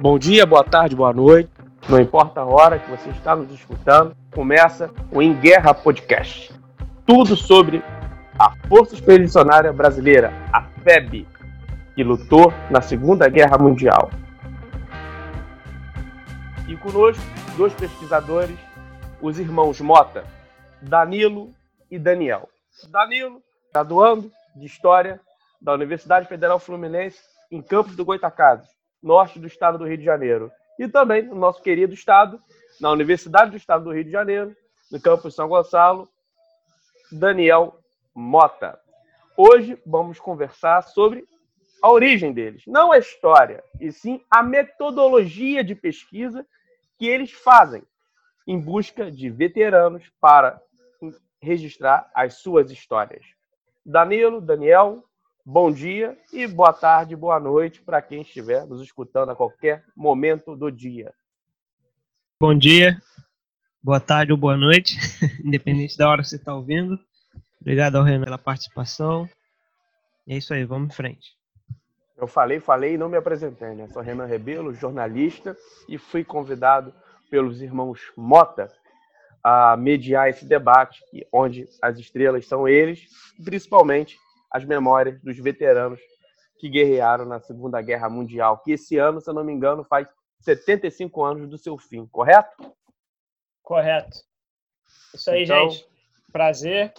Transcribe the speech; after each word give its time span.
Bom 0.00 0.18
dia, 0.18 0.46
boa 0.46 0.64
tarde, 0.64 0.96
boa 0.96 1.12
noite. 1.12 1.50
Não 1.86 2.00
importa 2.00 2.40
a 2.40 2.46
hora 2.46 2.78
que 2.78 2.90
você 2.90 3.10
está 3.10 3.36
nos 3.36 3.52
escutando, 3.52 4.16
começa 4.32 4.90
o 5.12 5.20
Em 5.20 5.38
Guerra 5.38 5.74
Podcast. 5.74 6.50
Tudo 7.04 7.36
sobre 7.36 7.84
a 8.38 8.50
Força 8.66 8.94
Expedicionária 8.94 9.70
Brasileira, 9.74 10.32
a 10.50 10.62
FEB, 10.62 11.28
que 11.94 12.02
lutou 12.02 12.50
na 12.70 12.80
Segunda 12.80 13.28
Guerra 13.28 13.58
Mundial. 13.58 14.10
E 16.66 16.74
conosco, 16.78 17.22
dois 17.58 17.74
pesquisadores, 17.74 18.58
os 19.20 19.38
irmãos 19.38 19.82
Mota, 19.82 20.24
Danilo 20.80 21.52
e 21.90 21.98
Daniel. 21.98 22.48
Danilo, 22.88 23.42
graduando 23.70 24.32
de 24.56 24.64
História 24.64 25.20
da 25.60 25.74
Universidade 25.74 26.26
Federal 26.26 26.58
Fluminense, 26.58 27.20
em 27.50 27.60
Campos 27.60 27.94
do 27.94 28.04
Goitacazes, 28.06 28.79
norte 29.02 29.38
do 29.38 29.46
estado 29.46 29.78
do 29.78 29.86
Rio 29.86 29.98
de 29.98 30.04
Janeiro. 30.04 30.50
E 30.78 30.88
também 30.88 31.22
no 31.22 31.34
nosso 31.34 31.62
querido 31.62 31.94
estado, 31.94 32.38
na 32.80 32.90
Universidade 32.90 33.50
do 33.50 33.56
Estado 33.56 33.84
do 33.84 33.92
Rio 33.92 34.04
de 34.04 34.10
Janeiro, 34.10 34.56
no 34.90 35.00
campus 35.00 35.34
São 35.34 35.48
Gonçalo, 35.48 36.08
Daniel 37.12 37.78
Mota. 38.14 38.78
Hoje 39.36 39.80
vamos 39.86 40.18
conversar 40.18 40.82
sobre 40.82 41.24
a 41.82 41.90
origem 41.90 42.32
deles, 42.32 42.62
não 42.66 42.92
a 42.92 42.98
história, 42.98 43.64
e 43.80 43.90
sim 43.90 44.22
a 44.30 44.42
metodologia 44.42 45.64
de 45.64 45.74
pesquisa 45.74 46.46
que 46.98 47.06
eles 47.06 47.32
fazem 47.32 47.82
em 48.46 48.58
busca 48.60 49.10
de 49.10 49.30
veteranos 49.30 50.10
para 50.20 50.60
registrar 51.40 52.10
as 52.14 52.34
suas 52.34 52.70
histórias. 52.70 53.24
Danilo, 53.84 54.40
Daniel, 54.40 55.02
bom 55.44 55.70
dia 55.70 56.16
e 56.32 56.46
boa 56.46 56.72
tarde, 56.72 57.16
boa 57.16 57.40
noite 57.40 57.80
para 57.80 58.00
quem 58.02 58.22
estiver 58.22 58.66
nos 58.66 58.82
escutando 58.82 59.30
a 59.30 59.36
qualquer 59.36 59.84
momento 59.96 60.54
do 60.56 60.70
dia. 60.70 61.12
Bom 62.38 62.56
dia, 62.56 63.00
boa 63.82 64.00
tarde 64.00 64.32
ou 64.32 64.38
boa 64.38 64.56
noite, 64.56 64.96
independente 65.44 65.96
da 65.96 66.08
hora 66.08 66.22
que 66.22 66.28
você 66.28 66.36
está 66.36 66.54
ouvindo. 66.54 66.98
Obrigado 67.60 67.96
ao 67.96 68.04
Renan 68.04 68.24
pela 68.24 68.38
participação. 68.38 69.28
E 70.26 70.34
é 70.34 70.36
isso 70.38 70.54
aí, 70.54 70.64
vamos 70.64 70.92
em 70.92 70.96
frente. 70.96 71.36
Eu 72.16 72.26
falei, 72.26 72.60
falei 72.60 72.94
e 72.94 72.98
não 72.98 73.08
me 73.08 73.16
apresentei, 73.16 73.74
né? 73.74 73.88
Sou 73.88 74.02
Renan 74.02 74.26
Rebelo, 74.26 74.74
jornalista, 74.74 75.56
e 75.88 75.98
fui 75.98 76.22
convidado 76.22 76.92
pelos 77.30 77.62
irmãos 77.62 78.00
Mota 78.16 78.70
a 79.42 79.76
mediar 79.76 80.28
esse 80.28 80.44
debate, 80.44 81.02
onde 81.32 81.66
as 81.80 81.98
estrelas 81.98 82.46
são 82.46 82.68
eles, 82.68 83.06
principalmente 83.42 84.18
as 84.50 84.64
memórias 84.64 85.20
dos 85.22 85.38
veteranos 85.38 86.00
que 86.58 86.68
guerrearam 86.68 87.24
na 87.24 87.40
Segunda 87.40 87.80
Guerra 87.80 88.10
Mundial, 88.10 88.58
que 88.58 88.72
esse 88.72 88.98
ano, 88.98 89.20
se 89.20 89.30
eu 89.30 89.34
não 89.34 89.44
me 89.44 89.52
engano, 89.52 89.84
faz 89.84 90.06
75 90.40 91.24
anos 91.24 91.48
do 91.48 91.56
seu 91.56 91.78
fim, 91.78 92.06
correto? 92.06 92.74
Correto. 93.62 94.18
Isso 95.14 95.30
aí, 95.30 95.44
então... 95.44 95.70
gente. 95.70 95.88
Prazer. 96.32 96.92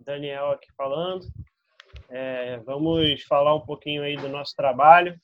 Daniel 0.00 0.52
aqui 0.52 0.68
falando. 0.76 1.26
É, 2.08 2.56
vamos 2.58 3.22
falar 3.24 3.54
um 3.54 3.60
pouquinho 3.60 4.02
aí 4.02 4.16
do 4.16 4.28
nosso 4.28 4.54
trabalho, 4.56 5.20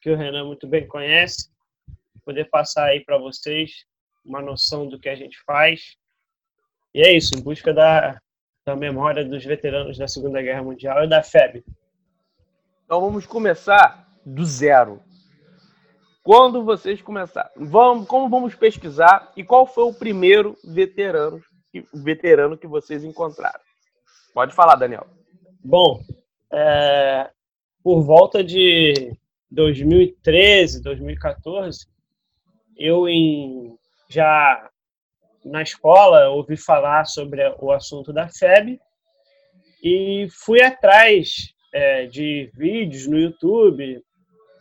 que 0.00 0.10
o 0.10 0.16
Renan 0.16 0.44
muito 0.44 0.66
bem 0.66 0.88
conhece, 0.88 1.50
poder 2.24 2.46
passar 2.46 2.86
aí 2.86 3.04
para 3.04 3.18
vocês 3.18 3.84
uma 4.24 4.40
noção 4.40 4.88
do 4.88 4.98
que 4.98 5.08
a 5.08 5.14
gente 5.14 5.38
faz. 5.44 5.96
E 6.92 7.02
é 7.02 7.12
isso, 7.12 7.36
em 7.36 7.42
busca 7.42 7.72
da, 7.72 8.20
da 8.66 8.74
memória 8.74 9.22
dos 9.22 9.44
veteranos 9.44 9.98
da 9.98 10.08
Segunda 10.08 10.40
Guerra 10.40 10.62
Mundial 10.62 11.04
e 11.04 11.08
da 11.08 11.22
FEB. 11.22 11.62
Então 12.84 12.98
vamos 12.98 13.26
começar 13.26 14.08
do 14.24 14.42
zero. 14.44 15.02
Quando 16.22 16.64
vocês 16.64 17.02
começaram, 17.02 17.50
vamos, 17.56 18.08
como 18.08 18.26
vamos 18.30 18.54
pesquisar 18.54 19.30
e 19.36 19.44
qual 19.44 19.66
foi 19.66 19.84
o 19.84 19.92
primeiro 19.92 20.56
veterano, 20.64 21.42
veterano 21.92 22.56
que 22.56 22.66
vocês 22.66 23.04
encontraram? 23.04 23.60
Pode 24.32 24.54
falar, 24.54 24.76
Daniel. 24.76 25.06
Bom, 25.62 26.00
é, 26.50 27.30
por 27.82 28.02
volta 28.02 28.42
de 28.42 29.14
2013, 29.50 30.82
2014, 30.82 31.86
eu 32.78 33.06
em, 33.06 33.76
já 34.08 34.70
na 35.44 35.62
escola 35.62 36.30
ouvi 36.30 36.56
falar 36.56 37.04
sobre 37.04 37.42
o 37.60 37.70
assunto 37.70 38.12
da 38.12 38.28
FEB 38.28 38.80
e 39.82 40.26
fui 40.30 40.62
atrás 40.62 41.52
é, 41.72 42.06
de 42.06 42.50
vídeos 42.54 43.06
no 43.06 43.18
YouTube. 43.18 44.02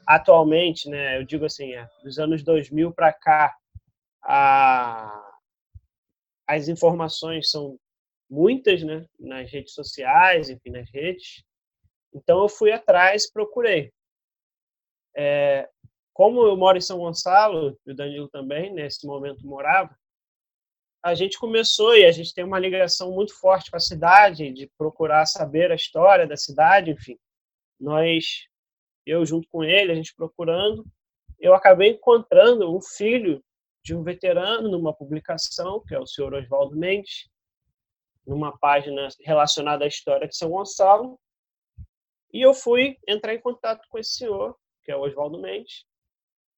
Atualmente, 0.06 0.90
né, 0.90 1.18
eu 1.18 1.24
digo 1.24 1.46
assim, 1.46 1.74
é, 1.74 1.88
dos 2.04 2.20
anos 2.20 2.44
2000 2.44 2.92
para 2.92 3.14
cá, 3.14 3.56
a, 4.22 5.32
as 6.46 6.68
informações 6.68 7.50
são 7.50 7.80
muitas, 8.30 8.84
né, 8.84 9.06
nas 9.18 9.50
redes 9.50 9.74
sociais, 9.74 10.50
enfim, 10.50 10.72
nas 10.72 10.90
redes. 10.92 11.44
Então 12.14 12.42
eu 12.42 12.50
fui 12.50 12.72
atrás, 12.72 13.32
procurei. 13.32 13.92
É, 15.16 15.70
como 16.14 16.46
eu 16.46 16.58
moro 16.58 16.78
em 16.78 16.82
São 16.82 17.00
Gonçalo, 17.00 17.80
e 17.86 17.92
o 17.92 17.96
Danilo 17.96 18.28
também, 18.28 18.74
nesse 18.74 19.08
momento 19.08 19.48
morava, 19.48 19.96
a 21.04 21.14
gente 21.14 21.38
começou 21.38 21.98
e 21.98 22.06
a 22.06 22.12
gente 22.14 22.34
tem 22.34 22.46
uma 22.46 22.58
ligação 22.58 23.12
muito 23.12 23.38
forte 23.38 23.70
com 23.70 23.76
a 23.76 23.82
cidade, 23.82 24.54
de 24.54 24.72
procurar 24.78 25.26
saber 25.26 25.70
a 25.70 25.76
história 25.76 26.26
da 26.26 26.38
cidade, 26.38 26.92
enfim. 26.92 27.20
Nós, 27.78 28.48
eu 29.06 29.26
junto 29.26 29.46
com 29.50 29.66
ele, 29.66 29.92
a 29.92 29.96
gente 29.96 30.16
procurando, 30.16 30.86
eu 31.38 31.54
acabei 31.54 31.90
encontrando 31.90 32.74
um 32.74 32.82
filho 32.82 33.44
de 33.84 33.94
um 33.94 34.02
veterano 34.02 34.70
numa 34.70 34.94
publicação, 34.94 35.84
que 35.86 35.94
é 35.94 36.00
o 36.00 36.08
senhor 36.08 36.34
Oswaldo 36.34 36.78
Mendes, 36.78 37.30
numa 38.26 38.58
página 38.58 39.10
relacionada 39.20 39.84
à 39.84 39.88
história 39.90 40.26
de 40.26 40.38
São 40.38 40.52
Gonçalo, 40.52 41.20
e 42.32 42.42
eu 42.42 42.54
fui 42.54 42.98
entrar 43.06 43.34
em 43.34 43.42
contato 43.42 43.86
com 43.90 44.00
esse 44.00 44.14
senhor, 44.14 44.58
que 44.86 44.92
é 44.92 44.96
o 44.96 45.02
Oswaldo 45.02 45.38
Mendes, 45.38 45.84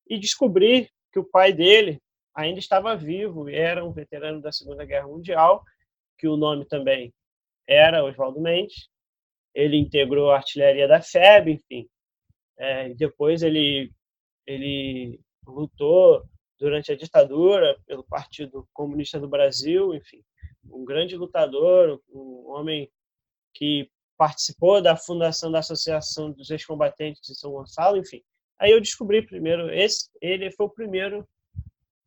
e 0.07 0.19
descobri 0.19 0.91
que 1.11 1.17
o 1.17 1.23
pai 1.23 1.51
dele 1.51 1.99
ainda 2.35 2.59
estava 2.59 2.95
vivo, 2.95 3.49
era 3.49 3.83
um 3.83 3.91
veterano 3.91 4.41
da 4.41 4.51
Segunda 4.51 4.85
Guerra 4.85 5.07
Mundial, 5.07 5.63
que 6.17 6.27
o 6.27 6.35
nome 6.35 6.65
também 6.65 7.13
era 7.65 8.03
Oswaldo 8.03 8.41
Mendes. 8.41 8.89
Ele 9.53 9.77
integrou 9.77 10.29
a 10.29 10.35
artilharia 10.35 10.87
da 10.87 11.01
FEB, 11.01 11.53
enfim. 11.53 11.89
É, 12.57 12.93
depois 12.93 13.41
ele, 13.41 13.91
ele 14.45 15.19
lutou 15.47 16.23
durante 16.59 16.91
a 16.91 16.95
ditadura 16.95 17.77
pelo 17.85 18.03
Partido 18.03 18.67
Comunista 18.73 19.19
do 19.19 19.29
Brasil, 19.29 19.93
enfim. 19.93 20.21
Um 20.69 20.83
grande 20.83 21.15
lutador, 21.15 22.01
um 22.09 22.49
homem 22.49 22.91
que 23.53 23.89
participou 24.17 24.81
da 24.81 24.95
fundação 24.95 25.51
da 25.51 25.59
Associação 25.59 26.31
dos 26.31 26.49
Ex-Combatentes 26.49 27.21
de 27.21 27.35
São 27.35 27.51
Gonçalo, 27.51 27.97
enfim. 27.97 28.21
Aí 28.59 28.71
eu 28.71 28.81
descobri 28.81 29.25
primeiro, 29.25 29.69
esse, 29.73 30.09
ele 30.21 30.51
foi 30.51 30.65
o 30.65 30.69
primeiro 30.69 31.27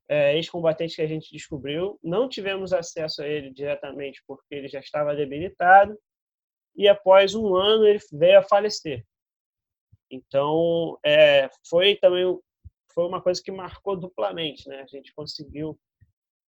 é, 0.09 0.37
ex-combatente 0.37 0.97
que 0.97 1.03
a 1.03 1.07
gente 1.07 1.31
descobriu. 1.31 1.99
Não 2.03 2.29
tivemos 2.29 2.73
acesso 2.73 3.23
a 3.23 3.29
ele 3.29 3.51
diretamente 3.51 4.23
porque 4.27 4.55
ele 4.55 4.69
já 4.69 4.81
estava 4.81 5.15
debilitado 5.15 5.99
e 6.75 6.89
após 6.89 7.35
um 7.35 7.55
ano 7.55 7.87
ele 7.87 8.01
veio 8.13 8.39
a 8.39 8.43
falecer. 8.43 9.05
Então, 10.11 10.99
é, 11.05 11.51
foi 11.69 11.97
também 11.97 12.39
foi 12.95 13.05
uma 13.05 13.23
coisa 13.23 13.43
que 13.43 13.53
marcou 13.53 13.97
duplamente, 13.97 14.69
né? 14.69 14.81
A 14.81 14.87
gente 14.87 15.15
conseguiu 15.15 15.79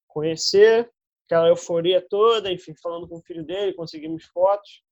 conhecer 0.09 0.91
aquela 1.27 1.49
euforia 1.49 2.01
toda, 2.01 2.51
enfim, 2.51 2.75
falando 2.83 3.07
com 3.07 3.19
o 3.19 3.23
filho 3.23 3.45
dele, 3.45 3.75
conseguimos 3.75 4.25
fotos 4.25 4.83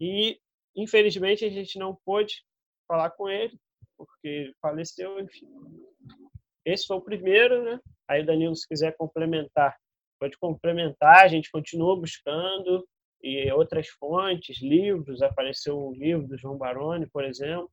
e 0.00 0.38
infelizmente 0.76 1.44
a 1.44 1.50
gente 1.50 1.76
não 1.78 1.98
pôde 2.04 2.44
falar 2.86 3.10
com 3.10 3.28
ele 3.28 3.58
porque 3.96 4.54
faleceu, 4.60 5.18
enfim. 5.18 5.48
Esse 6.64 6.86
foi 6.86 6.96
o 6.98 7.02
primeiro, 7.02 7.64
né? 7.64 7.80
Aí 8.08 8.22
o 8.22 8.26
Danilo, 8.26 8.56
se 8.56 8.66
quiser 8.66 8.96
complementar, 8.96 9.76
pode 10.18 10.36
complementar. 10.38 11.24
A 11.24 11.28
gente 11.28 11.50
continua 11.50 11.98
buscando 11.98 12.86
e 13.22 13.50
outras 13.52 13.88
fontes, 13.88 14.60
livros. 14.62 15.22
Apareceu 15.22 15.78
um 15.78 15.92
livro 15.92 16.26
do 16.26 16.38
João 16.38 16.56
Baroni, 16.56 17.06
por 17.06 17.24
exemplo. 17.24 17.70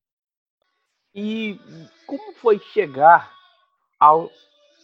E 1.13 1.57
como 2.05 2.33
foi 2.33 2.59
chegar 2.59 3.31
ao 3.99 4.29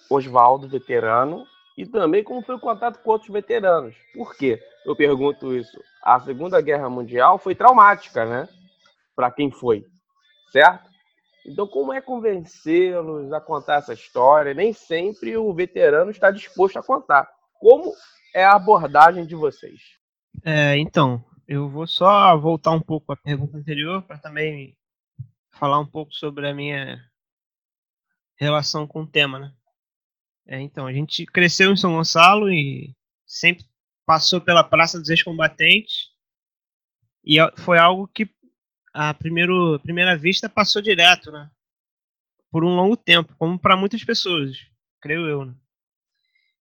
Oswaldo 0.10 0.68
veterano 0.68 1.46
e 1.78 1.86
também 1.86 2.24
como 2.24 2.42
foi 2.42 2.56
o 2.56 2.60
contato 2.60 3.02
com 3.02 3.12
outros 3.12 3.32
veteranos? 3.32 3.96
Por 4.14 4.36
quê? 4.36 4.62
Eu 4.86 4.96
pergunto 4.96 5.54
isso. 5.54 5.82
A 6.02 6.20
Segunda 6.20 6.62
Guerra 6.62 6.90
Mundial 6.90 7.38
foi 7.38 7.54
traumática, 7.54 8.26
né? 8.26 8.48
Para 9.16 9.30
quem 9.32 9.52
foi, 9.52 9.86
certo? 10.52 10.91
Então, 11.46 11.68
como 11.68 11.92
é 11.92 12.00
convencê-los 12.00 13.34
a 13.34 13.42
contar 13.42 13.76
essa 13.76 13.94
história? 13.94 14.54
Nem 14.54 14.74
sempre 14.74 15.36
o 15.36 15.54
veterano 15.54 16.12
está 16.12 16.30
disposto 16.30 16.78
a 16.78 16.84
contar. 16.84 17.30
Como 17.54 17.94
é 18.34 18.44
a 18.44 18.56
abordagem 18.56 19.26
de 19.26 19.36
vocês? 19.36 19.82
É, 20.44 20.78
então, 20.78 21.24
eu 21.48 21.70
vou 21.70 21.88
só 21.88 22.38
voltar 22.38 22.72
um 22.72 22.82
pouco 22.82 23.12
à 23.12 23.18
pergunta 23.18 23.58
anterior 23.58 24.04
para 24.04 24.18
também 24.18 24.78
falar 25.52 25.80
um 25.80 25.86
pouco 25.86 26.14
sobre 26.14 26.48
a 26.48 26.54
minha 26.54 27.00
relação 28.36 28.88
com 28.88 29.02
o 29.02 29.08
tema, 29.08 29.40
né? 29.40 29.54
É, 30.48 30.60
então, 30.60 30.88
a 30.88 30.94
gente 30.94 31.26
cresceu 31.26 31.72
em 31.72 31.78
São 31.78 31.94
Gonçalo 31.94 32.52
e 32.52 32.96
sempre 33.26 33.66
passou 34.06 34.42
pela 34.42 34.64
Praça 34.64 35.00
dos 35.00 35.10
Ex-Combatentes 35.10 36.12
e 37.24 37.38
foi 37.58 37.78
algo 37.78 38.08
que 38.08 38.30
a 38.94 39.14
primeiro, 39.14 39.80
primeira 39.80 40.18
vista 40.18 40.50
passou 40.50 40.82
direto, 40.82 41.32
né? 41.32 41.50
Por 42.50 42.64
um 42.64 42.76
longo 42.76 42.98
tempo, 42.98 43.36
como 43.38 43.58
para 43.58 43.78
muitas 43.78 44.04
pessoas, 44.04 44.58
creio 45.00 45.28
eu. 45.28 45.46
Né? 45.46 45.56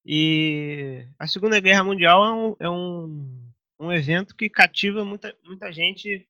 E 0.05 1.07
a 1.19 1.27
Segunda 1.27 1.59
Guerra 1.61 1.85
Mundial 1.85 2.25
é 2.25 2.33
um, 2.33 2.57
é 2.61 2.71
um, 2.71 3.53
um 3.81 3.93
evento 3.93 4.37
que 4.37 4.49
cativa 4.49 5.05
muita, 5.05 5.37
muita 5.45 5.73
gente 5.73 6.29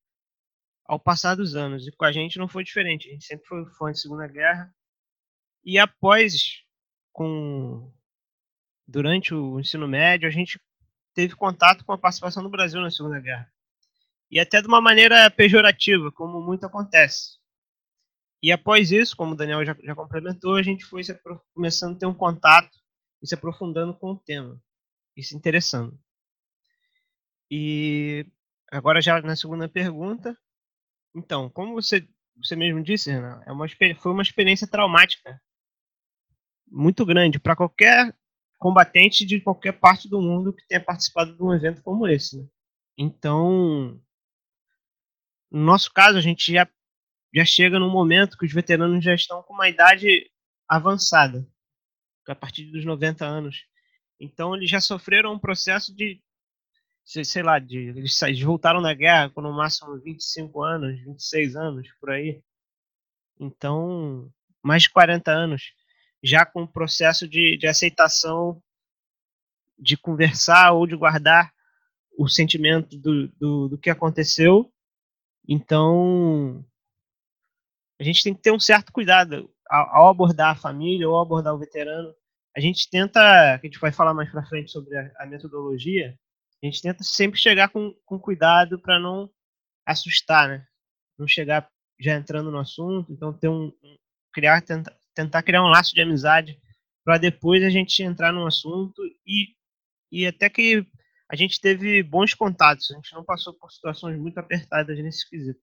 ao 0.86 0.98
passar 0.98 1.34
dos 1.34 1.54
anos. 1.54 1.86
E 1.86 1.92
com 1.92 2.04
a 2.04 2.12
gente 2.12 2.38
não 2.38 2.48
foi 2.48 2.64
diferente. 2.64 3.08
A 3.08 3.12
gente 3.12 3.26
sempre 3.26 3.46
foi 3.46 3.66
fã 3.66 3.92
de 3.92 4.00
Segunda 4.00 4.26
Guerra. 4.26 4.74
E 5.62 5.78
após, 5.78 6.64
com 7.12 7.92
durante 8.88 9.34
o 9.34 9.60
ensino 9.60 9.86
médio, 9.86 10.26
a 10.26 10.32
gente 10.32 10.58
teve 11.14 11.36
contato 11.36 11.84
com 11.84 11.92
a 11.92 11.98
participação 11.98 12.42
do 12.42 12.48
Brasil 12.48 12.80
na 12.80 12.90
Segunda 12.90 13.20
Guerra 13.20 13.52
e 14.30 14.38
até 14.38 14.60
de 14.60 14.68
uma 14.68 14.80
maneira 14.80 15.30
pejorativa, 15.30 16.12
como 16.12 16.40
muito 16.40 16.64
acontece. 16.64 17.38
E 18.42 18.52
após 18.52 18.90
isso, 18.90 19.16
como 19.16 19.32
o 19.32 19.36
Daniel 19.36 19.64
já, 19.64 19.76
já 19.82 19.94
complementou, 19.94 20.54
a 20.54 20.62
gente 20.62 20.84
foi 20.84 21.02
começando 21.54 21.96
a 21.96 21.98
ter 21.98 22.06
um 22.06 22.14
contato 22.14 22.70
e 23.22 23.26
se 23.26 23.34
aprofundando 23.34 23.94
com 23.94 24.12
o 24.12 24.18
tema 24.18 24.60
e 25.16 25.22
se 25.22 25.36
interessando. 25.36 25.98
E 27.50 28.26
agora 28.70 29.02
já 29.02 29.20
na 29.20 29.36
segunda 29.36 29.68
pergunta, 29.68 30.36
então, 31.14 31.50
como 31.50 31.74
você 31.74 32.08
você 32.36 32.56
mesmo 32.56 32.82
disse, 32.82 33.10
Renan, 33.10 33.42
é 33.46 33.52
uma 33.52 33.66
foi 33.98 34.12
uma 34.12 34.22
experiência 34.22 34.66
traumática 34.66 35.40
muito 36.66 37.04
grande 37.04 37.38
para 37.38 37.56
qualquer 37.56 38.14
combatente 38.58 39.26
de 39.26 39.40
qualquer 39.40 39.72
parte 39.72 40.08
do 40.08 40.20
mundo 40.20 40.52
que 40.52 40.66
tenha 40.66 40.82
participado 40.82 41.36
de 41.36 41.42
um 41.42 41.52
evento 41.52 41.82
como 41.82 42.06
esse. 42.06 42.38
Né? 42.38 42.46
Então, 42.96 44.00
no 45.50 45.64
nosso 45.64 45.92
caso, 45.92 46.16
a 46.16 46.20
gente 46.20 46.52
já, 46.52 46.68
já 47.34 47.44
chega 47.44 47.78
num 47.78 47.90
momento 47.90 48.38
que 48.38 48.46
os 48.46 48.52
veteranos 48.52 49.04
já 49.04 49.14
estão 49.14 49.42
com 49.42 49.52
uma 49.52 49.68
idade 49.68 50.30
avançada, 50.68 51.46
a 52.28 52.34
partir 52.34 52.66
dos 52.66 52.84
90 52.84 53.26
anos. 53.26 53.64
Então, 54.20 54.54
eles 54.54 54.70
já 54.70 54.80
sofreram 54.80 55.32
um 55.32 55.38
processo 55.38 55.94
de, 55.94 56.22
sei 57.04 57.42
lá, 57.42 57.58
de, 57.58 57.76
eles, 57.76 58.40
voltaram 58.40 58.80
da 58.80 58.94
guerra 58.94 59.30
com 59.30 59.40
no 59.40 59.52
máximo 59.52 59.98
25 59.98 60.62
anos, 60.62 61.00
26 61.00 61.56
anos, 61.56 61.88
por 61.98 62.10
aí. 62.10 62.40
Então, 63.38 64.32
mais 64.62 64.84
de 64.84 64.90
40 64.90 65.32
anos, 65.32 65.72
já 66.22 66.46
com 66.46 66.62
o 66.62 66.68
processo 66.68 67.26
de, 67.26 67.56
de 67.56 67.66
aceitação, 67.66 68.62
de 69.76 69.96
conversar 69.96 70.72
ou 70.72 70.86
de 70.86 70.94
guardar 70.94 71.52
o 72.16 72.28
sentimento 72.28 72.96
do, 72.98 73.28
do, 73.28 73.68
do 73.70 73.78
que 73.78 73.90
aconteceu 73.90 74.70
então, 75.50 76.64
a 78.00 78.04
gente 78.04 78.22
tem 78.22 78.32
que 78.32 78.40
ter 78.40 78.52
um 78.52 78.60
certo 78.60 78.92
cuidado 78.92 79.50
ao, 79.68 80.08
abordar 80.08 80.52
a 80.52 80.60
família 80.60 81.08
ou 81.08 81.20
abordar 81.20 81.52
o 81.52 81.58
veterano. 81.58 82.14
A 82.56 82.60
gente 82.60 82.88
tenta, 82.88 83.20
que 83.58 83.66
a 83.66 83.70
gente 83.70 83.80
vai 83.80 83.90
falar 83.90 84.14
mais 84.14 84.30
para 84.30 84.46
frente 84.46 84.70
sobre 84.70 84.96
a, 84.96 85.10
a, 85.18 85.26
metodologia, 85.26 86.16
a 86.62 86.66
gente 86.66 86.80
tenta 86.80 87.02
sempre 87.02 87.40
chegar 87.40 87.68
com, 87.68 87.92
com 88.06 88.16
cuidado 88.16 88.80
para 88.80 89.00
não 89.00 89.28
assustar, 89.84 90.48
né? 90.48 90.66
Não 91.18 91.26
chegar 91.26 91.68
já 91.98 92.14
entrando 92.14 92.52
no 92.52 92.58
assunto, 92.58 93.12
então 93.12 93.32
ter 93.32 93.48
um, 93.48 93.72
criar 94.32 94.62
tenta, 94.62 94.96
tentar 95.14 95.42
criar 95.42 95.64
um 95.64 95.68
laço 95.68 95.92
de 95.92 96.00
amizade 96.00 96.60
para 97.04 97.18
depois 97.18 97.64
a 97.64 97.70
gente 97.70 98.02
entrar 98.04 98.32
no 98.32 98.46
assunto 98.46 99.02
e 99.26 99.54
e 100.12 100.26
até 100.26 100.48
que 100.50 100.84
a 101.30 101.36
gente 101.36 101.60
teve 101.60 102.02
bons 102.02 102.34
contatos, 102.34 102.90
a 102.90 102.94
gente 102.94 103.14
não 103.14 103.22
passou 103.22 103.54
por 103.54 103.70
situações 103.70 104.18
muito 104.18 104.38
apertadas 104.38 104.98
nesse 104.98 105.28
quesito. 105.30 105.60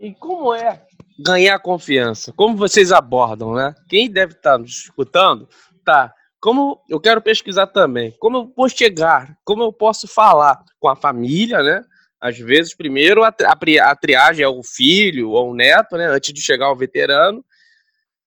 E 0.00 0.14
como 0.14 0.54
é 0.54 0.82
ganhar 1.18 1.58
confiança? 1.58 2.32
Como 2.32 2.56
vocês 2.56 2.90
abordam, 2.90 3.54
né? 3.54 3.74
Quem 3.90 4.10
deve 4.10 4.32
estar 4.32 4.56
nos 4.56 4.84
escutando, 4.84 5.46
tá. 5.84 6.12
Como 6.40 6.82
eu 6.88 6.98
quero 6.98 7.20
pesquisar 7.20 7.66
também, 7.66 8.16
como 8.18 8.38
eu 8.38 8.46
posso 8.46 8.76
chegar, 8.76 9.36
como 9.44 9.62
eu 9.62 9.72
posso 9.72 10.08
falar 10.08 10.64
com 10.80 10.88
a 10.88 10.96
família, 10.96 11.62
né? 11.62 11.84
Às 12.18 12.38
vezes, 12.38 12.74
primeiro 12.74 13.22
a, 13.22 13.28
a, 13.28 13.90
a 13.90 13.96
triagem 13.96 14.42
é 14.42 14.48
o 14.48 14.62
filho 14.62 15.30
ou 15.30 15.50
o 15.50 15.54
neto, 15.54 15.98
né? 15.98 16.06
Antes 16.06 16.32
de 16.32 16.40
chegar 16.40 16.66
ao 16.66 16.76
veterano. 16.76 17.44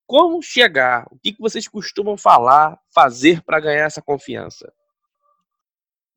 Como 0.06 0.44
chegar? 0.44 1.08
O 1.10 1.18
que, 1.18 1.34
que 1.34 1.42
vocês 1.42 1.68
costumam 1.68 2.16
falar, 2.16 2.78
fazer 2.94 3.42
para 3.42 3.60
ganhar 3.60 3.86
essa 3.86 4.02
confiança? 4.02 4.72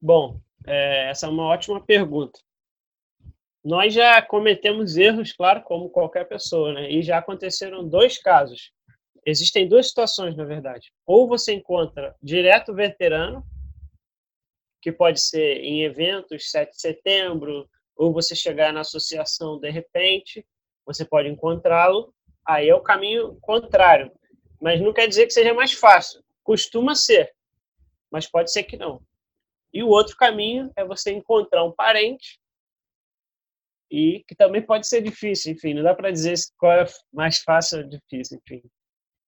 Bom, 0.00 0.40
é, 0.66 1.10
essa 1.10 1.26
é 1.26 1.28
uma 1.28 1.44
ótima 1.44 1.80
pergunta. 1.80 2.38
Nós 3.64 3.92
já 3.92 4.22
cometemos 4.22 4.96
erros, 4.96 5.32
claro, 5.32 5.62
como 5.62 5.90
qualquer 5.90 6.26
pessoa, 6.28 6.72
né? 6.72 6.90
E 6.90 7.02
já 7.02 7.18
aconteceram 7.18 7.86
dois 7.86 8.16
casos. 8.16 8.72
Existem 9.26 9.68
duas 9.68 9.88
situações, 9.88 10.36
na 10.36 10.44
verdade. 10.44 10.92
Ou 11.04 11.26
você 11.26 11.52
encontra 11.52 12.14
direto 12.22 12.72
veterano, 12.72 13.44
que 14.80 14.92
pode 14.92 15.20
ser 15.20 15.58
em 15.64 15.82
eventos 15.82 16.50
7 16.50 16.70
de 16.70 16.80
setembro, 16.80 17.68
ou 17.96 18.12
você 18.12 18.36
chegar 18.36 18.72
na 18.72 18.80
associação 18.80 19.58
de 19.58 19.68
repente, 19.68 20.46
você 20.86 21.04
pode 21.04 21.28
encontrá-lo. 21.28 22.14
Aí 22.46 22.68
é 22.68 22.74
o 22.74 22.80
caminho 22.80 23.36
contrário. 23.40 24.12
Mas 24.60 24.80
não 24.80 24.92
quer 24.92 25.08
dizer 25.08 25.26
que 25.26 25.32
seja 25.32 25.52
mais 25.52 25.72
fácil. 25.72 26.22
Costuma 26.44 26.94
ser, 26.94 27.34
mas 28.10 28.26
pode 28.26 28.52
ser 28.52 28.62
que 28.62 28.76
não. 28.76 29.02
E 29.72 29.82
o 29.82 29.88
outro 29.88 30.16
caminho 30.16 30.70
é 30.76 30.84
você 30.84 31.12
encontrar 31.12 31.64
um 31.64 31.72
parente 31.72 32.38
e 33.90 34.22
que 34.26 34.34
também 34.34 34.62
pode 34.62 34.86
ser 34.86 35.00
difícil, 35.00 35.52
enfim, 35.52 35.74
não 35.74 35.82
dá 35.82 35.94
para 35.94 36.10
dizer 36.10 36.34
qual 36.58 36.72
é 36.72 36.86
mais 37.12 37.38
fácil 37.38 37.78
ou 37.78 37.88
difícil, 37.88 38.38
enfim. 38.38 38.62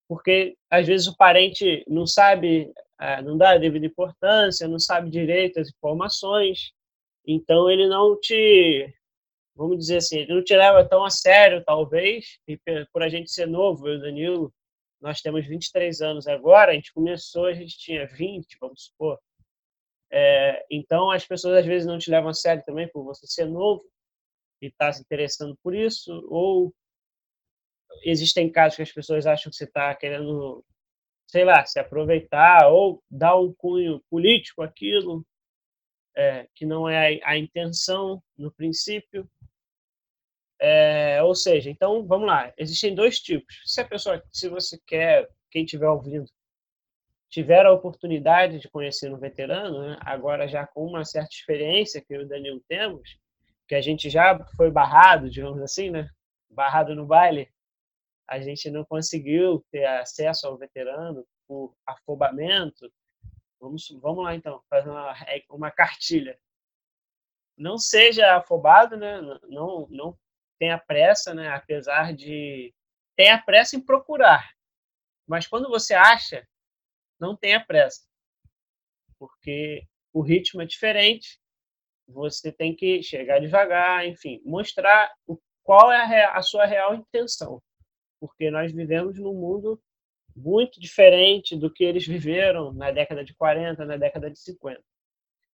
Porque 0.09 0.57
às 0.69 0.87
vezes 0.87 1.07
o 1.07 1.17
parente 1.17 1.85
não 1.89 2.07
sabe, 2.07 2.71
é, 3.01 3.23
não 3.23 3.39
dá 3.39 3.53
a 3.53 3.59
devida 3.59 3.87
importância, 3.87 4.69
não 4.69 4.79
sabe 4.79 5.11
direito 5.11 5.61
as 5.61 5.69
informações, 5.69 6.73
então 7.27 7.71
ele 7.71 7.87
não 7.89 8.19
te, 8.19 8.93
vamos 9.55 9.79
dizer 9.79 9.99
assim, 9.99 10.19
ele 10.21 10.35
não 10.35 10.45
te 10.45 10.55
leva 10.55 10.87
tão 10.87 11.05
a 11.05 11.11
sério, 11.11 11.63
talvez, 11.65 12.39
e 12.47 12.59
por 12.93 13.03
a 13.03 13.09
gente 13.09 13.31
ser 13.31 13.47
novo, 13.47 13.89
eu 13.89 13.97
e 13.97 14.01
Danilo, 14.01 14.53
nós 15.01 15.21
temos 15.23 15.47
23 15.47 16.03
anos 16.03 16.27
agora, 16.27 16.73
a 16.73 16.75
gente 16.75 16.93
começou, 16.93 17.47
a 17.47 17.55
gente 17.55 17.79
tinha 17.79 18.07
20, 18.07 18.59
vamos 18.61 18.87
supor, 18.87 19.19
é, 20.13 20.67
então, 20.71 21.11
as 21.11 21.27
pessoas 21.27 21.59
às 21.59 21.67
vezes 21.67 21.87
não 21.87 21.99
te 21.99 22.11
levam 22.11 22.31
a 22.31 22.35
sério 22.35 22.65
também 22.65 22.89
por 22.89 23.05
você 23.05 23.27
ser 23.27 23.45
novo 23.47 23.83
e 24.61 24.67
estar 24.67 24.87
tá 24.87 24.93
se 24.93 25.03
interessando 25.03 25.57
por 25.63 25.75
isso, 25.75 26.13
ou 26.29 26.75
existem 28.05 28.51
casos 28.51 28.77
que 28.77 28.83
as 28.83 28.93
pessoas 28.93 29.27
acham 29.27 29.51
que 29.51 29.57
você 29.57 29.65
está 29.65 29.95
querendo, 29.95 30.65
sei 31.29 31.45
lá, 31.45 31.65
se 31.65 31.79
aproveitar 31.79 32.69
ou 32.69 33.03
dar 33.11 33.37
um 33.39 33.53
cunho 33.55 34.03
político 34.11 34.63
àquilo, 34.63 35.25
é, 36.17 36.49
que 36.55 36.67
não 36.67 36.89
é 36.89 37.21
a, 37.23 37.31
a, 37.31 37.39
intenção 37.39 38.23
no 38.37 38.53
princípio. 38.53 39.31
É, 40.61 41.23
ou 41.23 41.35
seja, 41.35 41.71
então 41.71 42.07
vamos 42.07 42.27
lá, 42.27 42.53
existem 42.59 42.95
dois 42.95 43.19
tipos. 43.21 43.63
Se 43.65 43.81
a 43.81 43.85
pessoa, 43.85 44.23
se 44.31 44.49
você 44.49 44.79
quer, 44.87 45.27
quem 45.51 45.65
estiver 45.65 45.89
ouvindo, 45.89 46.31
tiveram 47.31 47.71
a 47.71 47.75
oportunidade 47.75 48.59
de 48.59 48.69
conhecer 48.69 49.13
um 49.13 49.19
veterano, 49.19 49.81
né? 49.83 49.97
agora 50.01 50.49
já 50.49 50.67
com 50.67 50.85
uma 50.85 51.05
certa 51.05 51.33
experiência 51.33 52.03
que 52.03 52.13
eu 52.13 52.23
e 52.23 52.25
o 52.25 52.29
Danilo 52.29 52.61
temos, 52.69 53.19
que 53.69 53.75
a 53.77 53.81
gente 53.81 54.11
já 54.11 54.45
foi 54.57 54.71
barrado, 54.71 55.31
digamos 55.31 55.63
assim, 55.63 55.91
né? 55.91 56.11
barrado 56.51 56.95
no 56.95 57.07
baile, 57.07 57.49
a 58.29 58.41
gente 58.41 58.69
não 58.71 58.85
conseguiu 58.85 59.65
ter 59.71 59.85
acesso 59.85 60.47
ao 60.47 60.59
veterano 60.59 61.25
por 61.47 61.75
afobamento. 61.87 62.93
Vamos, 63.61 63.89
vamos 64.01 64.25
lá 64.25 64.35
então, 64.35 64.63
fazer 64.69 64.91
uma, 64.91 65.15
uma 65.51 65.71
cartilha. 65.71 66.39
Não 67.57 67.79
seja 67.79 68.37
afobado, 68.37 68.97
né? 68.97 69.21
não, 69.49 69.87
não 69.89 70.19
tenha 70.59 70.79
pressa, 70.79 71.33
né? 71.35 71.49
apesar 71.49 72.13
de. 72.13 72.75
Tenha 73.17 73.41
pressa 73.41 73.77
em 73.77 73.81
procurar. 73.81 74.51
Mas 75.27 75.47
quando 75.47 75.69
você 75.69 75.95
acha, 75.95 76.47
não 77.21 77.37
tenha 77.37 77.65
pressa, 77.65 78.07
porque 79.19 79.87
o 80.13 80.23
ritmo 80.23 80.63
é 80.63 80.67
diferente, 80.67 81.39
você 82.09 82.51
tem 82.51 82.75
que 82.75 83.03
chegar 83.03 83.41
devagar, 83.41 84.07
enfim, 84.07 84.41
mostrar 84.45 85.13
o, 85.27 85.39
qual 85.63 85.93
é 85.93 86.25
a, 86.25 86.37
a 86.37 86.43
sua 86.43 86.67
real 86.67 86.95
intenção, 86.95 87.63
porque 88.19 88.51
nós 88.51 88.73
vivemos 88.73 89.19
num 89.19 89.35
mundo 89.35 89.81
muito 90.35 90.81
diferente 90.81 91.57
do 91.57 91.73
que 91.73 91.85
eles 91.85 92.07
viveram 92.07 92.73
na 92.73 92.91
década 92.91 93.25
de 93.25 93.35
40, 93.35 93.85
na 93.85 93.97
década 93.97 94.31
de 94.31 94.39
50. 94.39 94.83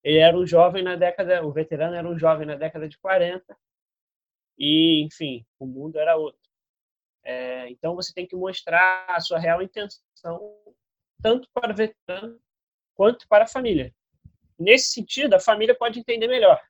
Ele 0.02 0.18
era 0.18 0.36
um 0.36 0.46
jovem 0.46 0.82
na 0.82 0.94
década, 0.94 1.44
o 1.44 1.52
veterano 1.52 1.96
era 1.96 2.08
um 2.08 2.18
jovem 2.18 2.46
na 2.46 2.54
década 2.54 2.88
de 2.88 2.96
40, 2.98 3.44
e, 4.58 5.02
enfim, 5.04 5.44
o 5.58 5.66
mundo 5.66 5.98
era 5.98 6.16
outro. 6.16 6.40
É, 7.24 7.68
então 7.70 7.96
você 7.96 8.14
tem 8.14 8.26
que 8.26 8.36
mostrar 8.36 9.04
a 9.08 9.20
sua 9.20 9.38
real 9.38 9.60
intenção 9.60 10.56
tanto 11.22 11.48
para 11.52 11.72
o 11.72 11.76
veterano 11.76 12.38
quanto 12.94 13.26
para 13.28 13.44
a 13.44 13.48
família. 13.48 13.92
Nesse 14.58 14.90
sentido, 14.90 15.34
a 15.34 15.40
família 15.40 15.74
pode 15.74 15.98
entender 15.98 16.28
melhor 16.28 16.60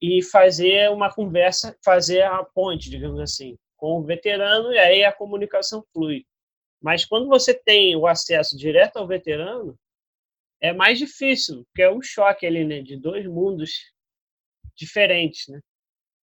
e 0.00 0.22
fazer 0.22 0.90
uma 0.90 1.12
conversa, 1.12 1.76
fazer 1.84 2.22
a 2.22 2.42
ponte, 2.42 2.88
digamos 2.88 3.20
assim, 3.20 3.58
com 3.76 3.98
o 3.98 4.02
veterano 4.02 4.72
e 4.72 4.78
aí 4.78 5.04
a 5.04 5.12
comunicação 5.12 5.84
flui. 5.92 6.24
Mas 6.80 7.04
quando 7.04 7.28
você 7.28 7.52
tem 7.52 7.94
o 7.96 8.06
acesso 8.06 8.56
direto 8.56 8.96
ao 8.96 9.06
veterano, 9.06 9.78
é 10.60 10.72
mais 10.72 10.98
difícil, 10.98 11.64
porque 11.66 11.82
é 11.82 11.90
um 11.90 12.00
choque 12.00 12.46
ali, 12.46 12.64
né, 12.64 12.80
de 12.80 12.96
dois 12.96 13.26
mundos 13.26 13.92
diferentes, 14.74 15.48
né? 15.48 15.60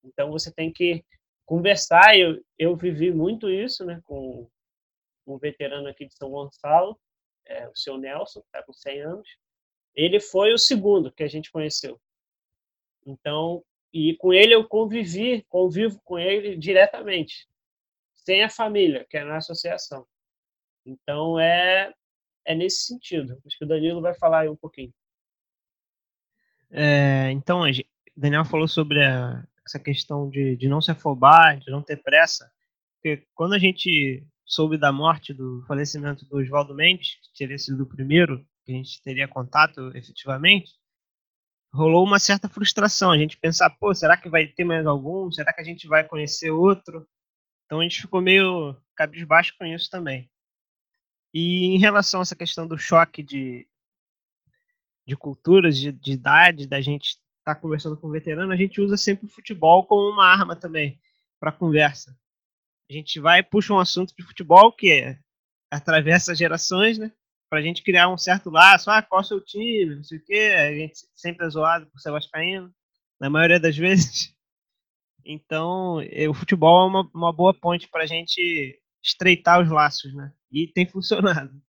Então 0.03 0.31
você 0.31 0.51
tem 0.51 0.71
que 0.71 1.03
conversar. 1.45 2.17
Eu, 2.17 2.43
eu 2.57 2.75
vivi 2.75 3.11
muito 3.11 3.49
isso, 3.49 3.85
né, 3.85 3.99
com 4.05 4.49
um 5.27 5.37
veterano 5.37 5.87
aqui 5.87 6.05
de 6.05 6.15
São 6.15 6.29
Gonçalo, 6.29 6.99
é, 7.45 7.67
o 7.67 7.75
seu 7.75 7.97
Nelson, 7.97 8.39
está 8.39 8.63
com 8.63 8.73
100 8.73 9.01
anos. 9.01 9.29
Ele 9.95 10.19
foi 10.19 10.53
o 10.53 10.57
segundo 10.57 11.11
que 11.11 11.23
a 11.23 11.27
gente 11.27 11.51
conheceu. 11.51 11.99
Então, 13.05 13.63
e 13.93 14.15
com 14.15 14.33
ele 14.33 14.53
eu 14.53 14.67
convivi, 14.67 15.43
convivo 15.49 15.99
com 16.03 16.19
ele 16.19 16.55
diretamente, 16.55 17.47
sem 18.13 18.43
a 18.43 18.49
família, 18.49 19.05
que 19.09 19.17
é 19.17 19.23
na 19.23 19.37
associação. 19.37 20.05
Então, 20.85 21.39
é, 21.39 21.93
é 22.45 22.55
nesse 22.55 22.85
sentido. 22.85 23.41
Acho 23.45 23.57
que 23.57 23.65
o 23.65 23.67
Danilo 23.67 24.01
vai 24.01 24.13
falar 24.13 24.41
aí 24.41 24.49
um 24.49 24.55
pouquinho. 24.55 24.93
É, 26.69 27.31
então, 27.31 27.61
Daniel 28.15 28.45
falou 28.45 28.67
sobre 28.67 29.03
a, 29.03 29.43
essa 29.65 29.79
questão 29.79 30.29
de, 30.29 30.55
de 30.55 30.67
não 30.67 30.81
se 30.81 30.91
afobar, 30.91 31.59
de 31.59 31.71
não 31.71 31.81
ter 31.81 32.01
pressa. 32.01 32.51
Porque 32.95 33.25
quando 33.33 33.53
a 33.53 33.59
gente 33.59 34.25
soube 34.47 34.77
da 34.77 34.93
morte, 34.93 35.33
do 35.33 35.61
falecimento 35.67 36.25
do 36.25 36.37
Oswaldo 36.37 36.73
Mendes, 36.73 37.15
que 37.21 37.37
teria 37.37 37.59
sido 37.59 37.83
o 37.83 37.85
primeiro 37.85 38.47
que 38.63 38.71
a 38.71 38.75
gente 38.75 39.01
teria 39.01 39.27
contato 39.27 39.91
efetivamente, 39.95 40.71
rolou 41.71 42.05
uma 42.05 42.17
certa 42.17 42.47
frustração. 42.47 43.11
A 43.11 43.17
gente 43.17 43.37
pensar, 43.37 43.69
pô, 43.71 43.93
será 43.93 44.15
que 44.15 44.29
vai 44.29 44.47
ter 44.47 44.63
mais 44.63 44.85
algum? 44.87 45.29
Será 45.31 45.53
que 45.53 45.61
a 45.61 45.63
gente 45.63 45.85
vai 45.85 46.03
conhecer 46.05 46.49
outro? 46.49 47.05
Então 47.65 47.81
a 47.81 47.83
gente 47.83 48.01
ficou 48.01 48.21
meio 48.21 48.75
cabisbaixo 48.95 49.53
com 49.59 49.65
isso 49.65 49.89
também. 49.89 50.29
E 51.33 51.65
em 51.65 51.77
relação 51.77 52.21
a 52.21 52.23
essa 52.23 52.35
questão 52.35 52.65
do 52.65 52.77
choque 52.77 53.21
de, 53.21 53.67
de 55.05 55.15
culturas, 55.17 55.77
de, 55.77 55.91
de 55.91 56.13
idade, 56.13 56.67
da 56.67 56.79
gente 56.79 57.17
estar 57.39 57.53
tá 57.53 57.55
conversando 57.55 57.97
com 57.97 58.09
veterano, 58.09 58.53
a 58.53 58.55
gente 58.55 58.79
usa 58.79 58.95
sempre 58.95 59.25
o 59.25 59.29
futebol 59.29 59.85
como 59.85 60.09
uma 60.09 60.25
arma 60.25 60.55
também 60.55 60.99
para 61.37 61.51
conversa. 61.51 62.17
A 62.89 62.93
gente 62.93 63.19
vai 63.19 63.43
puxa 63.43 63.73
um 63.73 63.79
assunto 63.79 64.15
de 64.15 64.23
futebol 64.23 64.71
que 64.71 64.91
é, 64.91 65.19
atravessa 65.69 66.33
gerações, 66.33 66.97
né? 66.97 67.11
Pra 67.49 67.61
gente 67.61 67.83
criar 67.83 68.09
um 68.09 68.17
certo 68.17 68.49
laço. 68.49 68.89
Ah, 68.89 69.01
qual 69.01 69.21
é 69.21 69.23
o 69.23 69.27
seu 69.27 69.41
time? 69.41 69.95
Não 69.95 70.03
sei 70.03 70.17
o 70.17 70.23
quê. 70.23 70.55
A 70.57 70.73
gente 70.73 70.99
sempre 71.13 71.45
é 71.45 71.49
zoado 71.49 71.87
por 71.87 71.99
ser 71.99 72.11
vascaíno, 72.11 72.73
na 73.19 73.29
maioria 73.29 73.59
das 73.59 73.75
vezes. 73.77 74.33
Então, 75.25 75.97
o 76.29 76.33
futebol 76.33 76.85
é 76.85 76.89
uma, 76.89 77.11
uma 77.13 77.33
boa 77.33 77.53
ponte 77.53 77.87
pra 77.89 78.05
gente 78.05 78.81
estreitar 79.03 79.61
os 79.61 79.69
laços, 79.69 80.13
né? 80.13 80.33
E 80.49 80.67
tem 80.67 80.87
funcionado. 80.87 81.61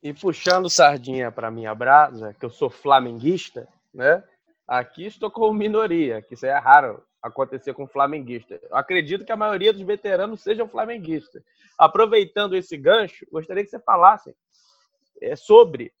E 0.00 0.12
puxando 0.12 0.70
sardinha 0.70 1.30
para 1.30 1.50
minha 1.50 1.74
brasa, 1.74 2.34
que 2.34 2.44
eu 2.44 2.50
sou 2.50 2.70
flamenguista, 2.70 3.68
né? 3.92 4.22
Aqui 4.66 5.06
estou 5.06 5.30
como 5.30 5.52
minoria, 5.52 6.22
que 6.22 6.34
isso 6.34 6.46
é 6.46 6.56
raro 6.56 7.04
acontecer 7.22 7.72
com 7.72 7.86
flamenguista. 7.86 8.58
Eu 8.62 8.76
acredito 8.76 9.24
que 9.24 9.32
a 9.32 9.36
maioria 9.36 9.72
dos 9.72 9.82
veteranos 9.82 10.42
sejam 10.42 10.68
flamenguistas. 10.68 11.42
Aproveitando 11.78 12.56
esse 12.56 12.76
gancho, 12.76 13.26
gostaria 13.30 13.62
que 13.62 13.70
você 13.70 13.78
falasse 13.78 14.34
é, 15.20 15.36
sobre 15.36 15.92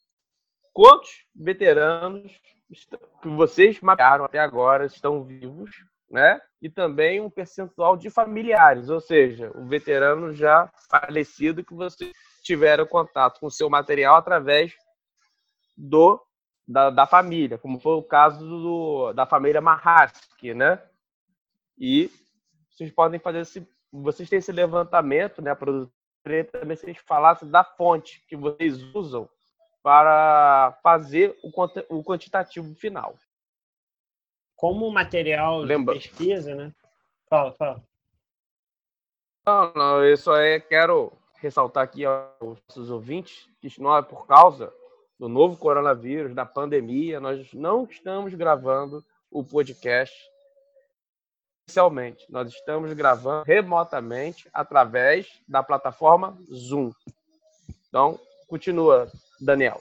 quantos 0.72 1.24
veteranos 1.34 2.32
que 3.22 3.28
vocês 3.28 3.80
mapearam 3.80 4.24
até 4.24 4.38
agora 4.38 4.86
estão 4.86 5.22
vivos, 5.22 5.70
né? 6.10 6.40
E 6.60 6.68
também 6.68 7.20
um 7.20 7.30
percentual 7.30 7.96
de 7.96 8.10
familiares, 8.10 8.88
ou 8.88 9.00
seja, 9.00 9.50
o 9.54 9.66
veterano 9.66 10.32
já 10.32 10.70
falecido 10.90 11.64
que 11.64 11.74
vocês 11.74 12.12
tiveram 12.42 12.86
contato 12.86 13.38
com 13.38 13.46
o 13.46 13.50
seu 13.50 13.68
material 13.70 14.16
através 14.16 14.74
do 15.76 16.20
da, 16.66 16.90
da 16.90 17.06
família, 17.06 17.58
como 17.58 17.80
foi 17.80 17.94
o 17.94 18.02
caso 18.02 18.38
do, 18.38 19.12
da 19.12 19.26
família 19.26 19.60
Mahatsky, 19.60 20.54
né? 20.54 20.80
E 21.84 22.08
vocês 22.70 22.92
podem 22.92 23.18
fazer 23.18 23.40
esse. 23.40 23.68
Vocês 23.92 24.30
têm 24.30 24.38
esse 24.38 24.52
levantamento, 24.52 25.42
né, 25.42 25.52
produtor? 25.52 25.92
Também 26.52 26.76
vocês 26.76 26.96
falassem 26.98 27.50
da 27.50 27.64
fonte 27.64 28.24
que 28.28 28.36
vocês 28.36 28.80
usam 28.94 29.28
para 29.82 30.78
fazer 30.80 31.36
o, 31.42 31.50
o 31.88 32.04
quantitativo 32.04 32.72
final. 32.76 33.16
Como 34.54 34.88
material 34.92 35.58
Lembra... 35.58 35.98
de 35.98 36.08
pesquisa, 36.08 36.54
né? 36.54 36.72
Fala, 37.28 37.52
fala. 37.54 37.82
Não, 39.44 39.72
não, 39.74 40.04
eu 40.04 40.16
só 40.16 40.36
é, 40.36 40.60
quero 40.60 41.12
ressaltar 41.38 41.82
aqui 41.82 42.04
aos 42.04 42.62
nossos 42.68 42.88
ouvintes 42.88 43.50
que 43.60 43.80
não 43.80 43.96
é 43.96 44.02
por 44.02 44.24
causa 44.28 44.72
do 45.18 45.28
novo 45.28 45.56
coronavírus, 45.56 46.32
da 46.32 46.46
pandemia, 46.46 47.18
nós 47.18 47.52
não 47.52 47.82
estamos 47.82 48.32
gravando 48.34 49.04
o 49.28 49.42
podcast 49.42 50.31
oficialmente. 51.66 52.24
Nós 52.30 52.52
estamos 52.52 52.92
gravando 52.92 53.44
remotamente 53.44 54.48
através 54.52 55.40
da 55.48 55.62
plataforma 55.62 56.36
Zoom. 56.52 56.92
Então, 57.88 58.18
continua, 58.46 59.10
Daniel. 59.40 59.80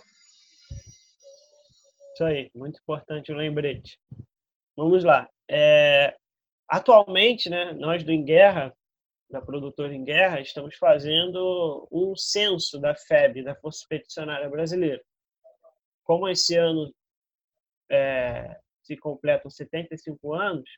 Isso 2.14 2.24
aí, 2.24 2.52
muito 2.56 2.80
importante 2.80 3.32
o 3.32 3.36
lembrete. 3.36 4.00
Vamos 4.76 5.04
lá. 5.04 5.30
É, 5.50 6.16
atualmente, 6.68 7.50
né, 7.50 7.74
nós 7.74 8.04
do 8.04 8.12
Em 8.12 8.24
Guerra, 8.24 8.74
da 9.30 9.42
produtora 9.42 9.94
Em 9.94 10.04
Guerra, 10.04 10.42
estamos 10.42 10.76
fazendo 10.76 11.88
um 11.92 12.16
censo 12.16 12.80
da 12.80 12.96
FEB, 12.96 13.44
da 13.44 13.56
Força 13.56 13.80
Expedicionária 13.80 14.50
Brasileira. 14.50 15.02
Como 16.04 16.28
esse 16.28 16.56
ano 16.56 16.94
é, 17.90 18.60
se 18.84 18.98
completam 18.98 19.50
75 19.50 20.34
anos, 20.34 20.70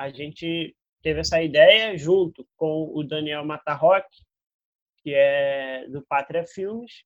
a 0.00 0.08
gente 0.08 0.74
teve 1.02 1.20
essa 1.20 1.42
ideia 1.42 1.94
junto 1.98 2.48
com 2.56 2.90
o 2.94 3.04
Daniel 3.04 3.44
Matarrock, 3.44 4.08
que 4.96 5.12
é 5.12 5.86
do 5.88 6.00
Pátria 6.00 6.46
Filmes, 6.46 7.04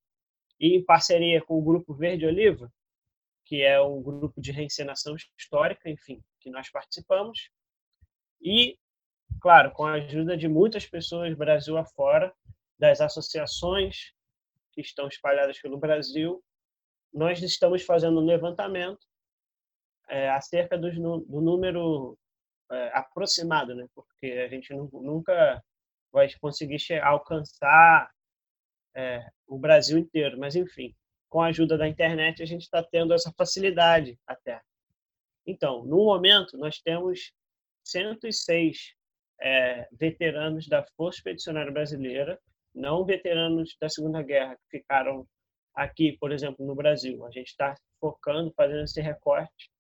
e 0.61 0.77
em 0.77 0.85
parceria 0.85 1.43
com 1.43 1.59
o 1.59 1.63
Grupo 1.63 1.93
Verde 1.93 2.25
Oliva, 2.25 2.73
que 3.45 3.63
é 3.63 3.81
um 3.83 4.01
grupo 4.01 4.41
de 4.41 4.53
reencenação 4.53 5.17
histórica, 5.37 5.91
enfim, 5.91 6.23
que 6.39 6.49
nós 6.49 6.71
participamos. 6.71 7.51
E, 8.41 8.79
claro, 9.41 9.73
com 9.73 9.85
a 9.85 9.95
ajuda 9.95 10.37
de 10.37 10.47
muitas 10.47 10.87
pessoas 10.87 11.37
Brasil 11.37 11.77
afora, 11.77 12.33
das 12.79 13.01
associações 13.01 14.13
que 14.71 14.81
estão 14.81 15.09
espalhadas 15.09 15.61
pelo 15.61 15.79
Brasil, 15.79 16.41
nós 17.13 17.43
estamos 17.43 17.83
fazendo 17.83 18.21
um 18.21 18.25
levantamento 18.25 19.05
é, 20.09 20.31
acerca 20.31 20.79
do 20.79 20.93
número 21.41 22.17
é, 22.71 22.91
aproximado, 22.99 23.75
né? 23.75 23.87
Porque 23.95 24.27
a 24.27 24.49
gente 24.49 24.73
nunca 24.75 25.63
vai 26.13 26.29
conseguir 26.41 26.79
alcançar 27.03 28.11
é, 28.95 29.27
o 29.47 29.59
Brasil 29.59 29.99
inteiro, 29.99 30.39
mas 30.39 30.55
enfim, 30.55 30.95
com 31.29 31.43
a 31.43 31.47
ajuda 31.49 31.77
da 31.77 31.89
internet 31.89 32.43
a 32.43 32.47
gente 32.47 32.63
está 32.63 32.83
tendo 32.83 33.13
essa 33.13 33.33
facilidade 33.37 34.19
até. 34.27 34.61
Então, 35.47 35.85
no 35.85 36.05
momento 36.05 36.57
nós 36.57 36.81
temos 36.81 37.33
106 37.85 38.95
é, 39.41 39.89
veteranos 39.93 40.69
da 40.69 40.85
Força 40.97 41.19
Expedicionária 41.19 41.73
Brasileira, 41.73 42.41
não 42.75 43.05
veteranos 43.05 43.77
da 43.81 43.89
Segunda 43.89 44.23
Guerra 44.23 44.57
que 44.57 44.79
ficaram 44.79 45.27
aqui, 45.75 46.17
por 46.19 46.33
exemplo, 46.33 46.65
no 46.65 46.75
Brasil. 46.75 47.25
A 47.27 47.31
gente 47.31 47.49
está 47.49 47.75
focando, 48.01 48.53
fazendo 48.57 48.85
esse 48.85 49.01
recorte 49.01 49.71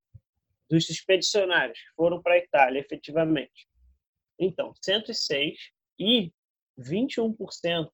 dos 0.68 0.88
expedicionários 0.88 1.78
que 1.78 1.94
foram 1.94 2.22
para 2.22 2.34
a 2.34 2.38
Itália, 2.38 2.80
efetivamente. 2.80 3.68
Então, 4.38 4.72
106 4.82 5.58
e 5.98 6.32
21% 6.78 7.90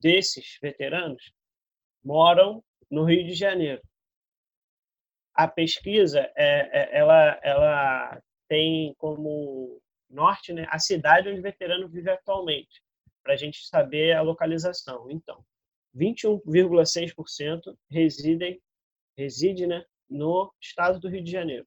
desses 0.00 0.58
veteranos 0.62 1.32
moram 2.02 2.64
no 2.90 3.04
Rio 3.04 3.26
de 3.26 3.34
Janeiro. 3.34 3.82
A 5.34 5.46
pesquisa, 5.46 6.20
é, 6.36 6.80
é, 6.80 6.98
ela, 6.98 7.40
ela 7.42 8.22
tem 8.48 8.94
como 8.94 9.80
norte 10.08 10.52
né, 10.52 10.66
a 10.70 10.78
cidade 10.78 11.28
onde 11.28 11.40
o 11.40 11.42
veterano 11.42 11.88
vive 11.88 12.10
atualmente, 12.10 12.82
para 13.22 13.34
a 13.34 13.36
gente 13.36 13.66
saber 13.66 14.12
a 14.12 14.22
localização. 14.22 15.10
Então, 15.10 15.44
21,6% 15.94 17.76
residem 17.88 18.60
reside 19.16 19.66
né, 19.66 19.84
no 20.10 20.52
estado 20.60 20.98
do 20.98 21.08
Rio 21.08 21.22
de 21.22 21.30
Janeiro. 21.30 21.66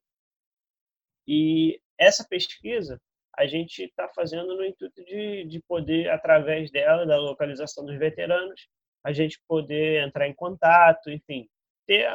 E 1.27 1.81
essa 1.97 2.25
pesquisa 2.27 3.01
a 3.35 3.47
gente 3.47 3.83
está 3.83 4.07
fazendo 4.09 4.55
no 4.55 4.63
intuito 4.63 5.03
de, 5.05 5.45
de 5.45 5.59
poder, 5.61 6.09
através 6.09 6.69
dela, 6.69 7.05
da 7.05 7.17
localização 7.17 7.83
dos 7.85 7.97
veteranos, 7.97 8.67
a 9.03 9.11
gente 9.11 9.41
poder 9.47 10.05
entrar 10.05 10.27
em 10.27 10.35
contato, 10.35 11.09
enfim, 11.09 11.49
ter 11.87 12.07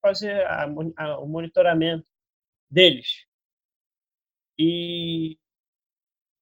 fazer 0.00 0.46
a, 0.46 0.66
a, 0.96 1.18
o 1.18 1.26
monitoramento 1.26 2.06
deles. 2.70 3.26
E 4.58 5.38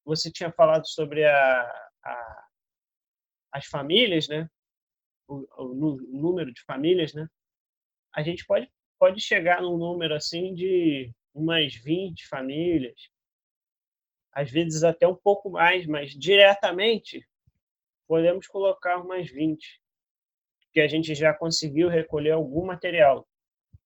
você 0.04 0.30
tinha 0.30 0.52
falado 0.52 0.86
sobre 0.86 1.24
a, 1.24 1.88
as 3.52 3.66
famílias, 3.66 4.28
né? 4.28 4.48
O, 5.26 5.36
o, 5.56 5.94
o, 5.94 6.20
número 6.20 6.52
de 6.52 6.62
famílias, 6.62 7.12
né? 7.12 7.28
A 8.14 8.22
gente 8.22 8.46
pode, 8.46 8.70
pode 8.98 9.20
chegar 9.20 9.62
num 9.62 9.76
número 9.76 10.14
assim 10.14 10.54
de 10.54 11.12
umas 11.34 11.74
20 11.74 12.26
famílias, 12.26 13.08
às 14.32 14.50
vezes 14.50 14.82
até 14.82 15.06
um 15.06 15.14
pouco 15.14 15.50
mais, 15.50 15.86
mas 15.86 16.10
diretamente 16.12 17.26
podemos 18.06 18.46
colocar 18.46 18.98
umas 18.98 19.30
20, 19.30 19.80
que 20.72 20.80
a 20.80 20.88
gente 20.88 21.14
já 21.14 21.32
conseguiu 21.34 21.88
recolher 21.88 22.32
algum 22.32 22.64
material, 22.64 23.26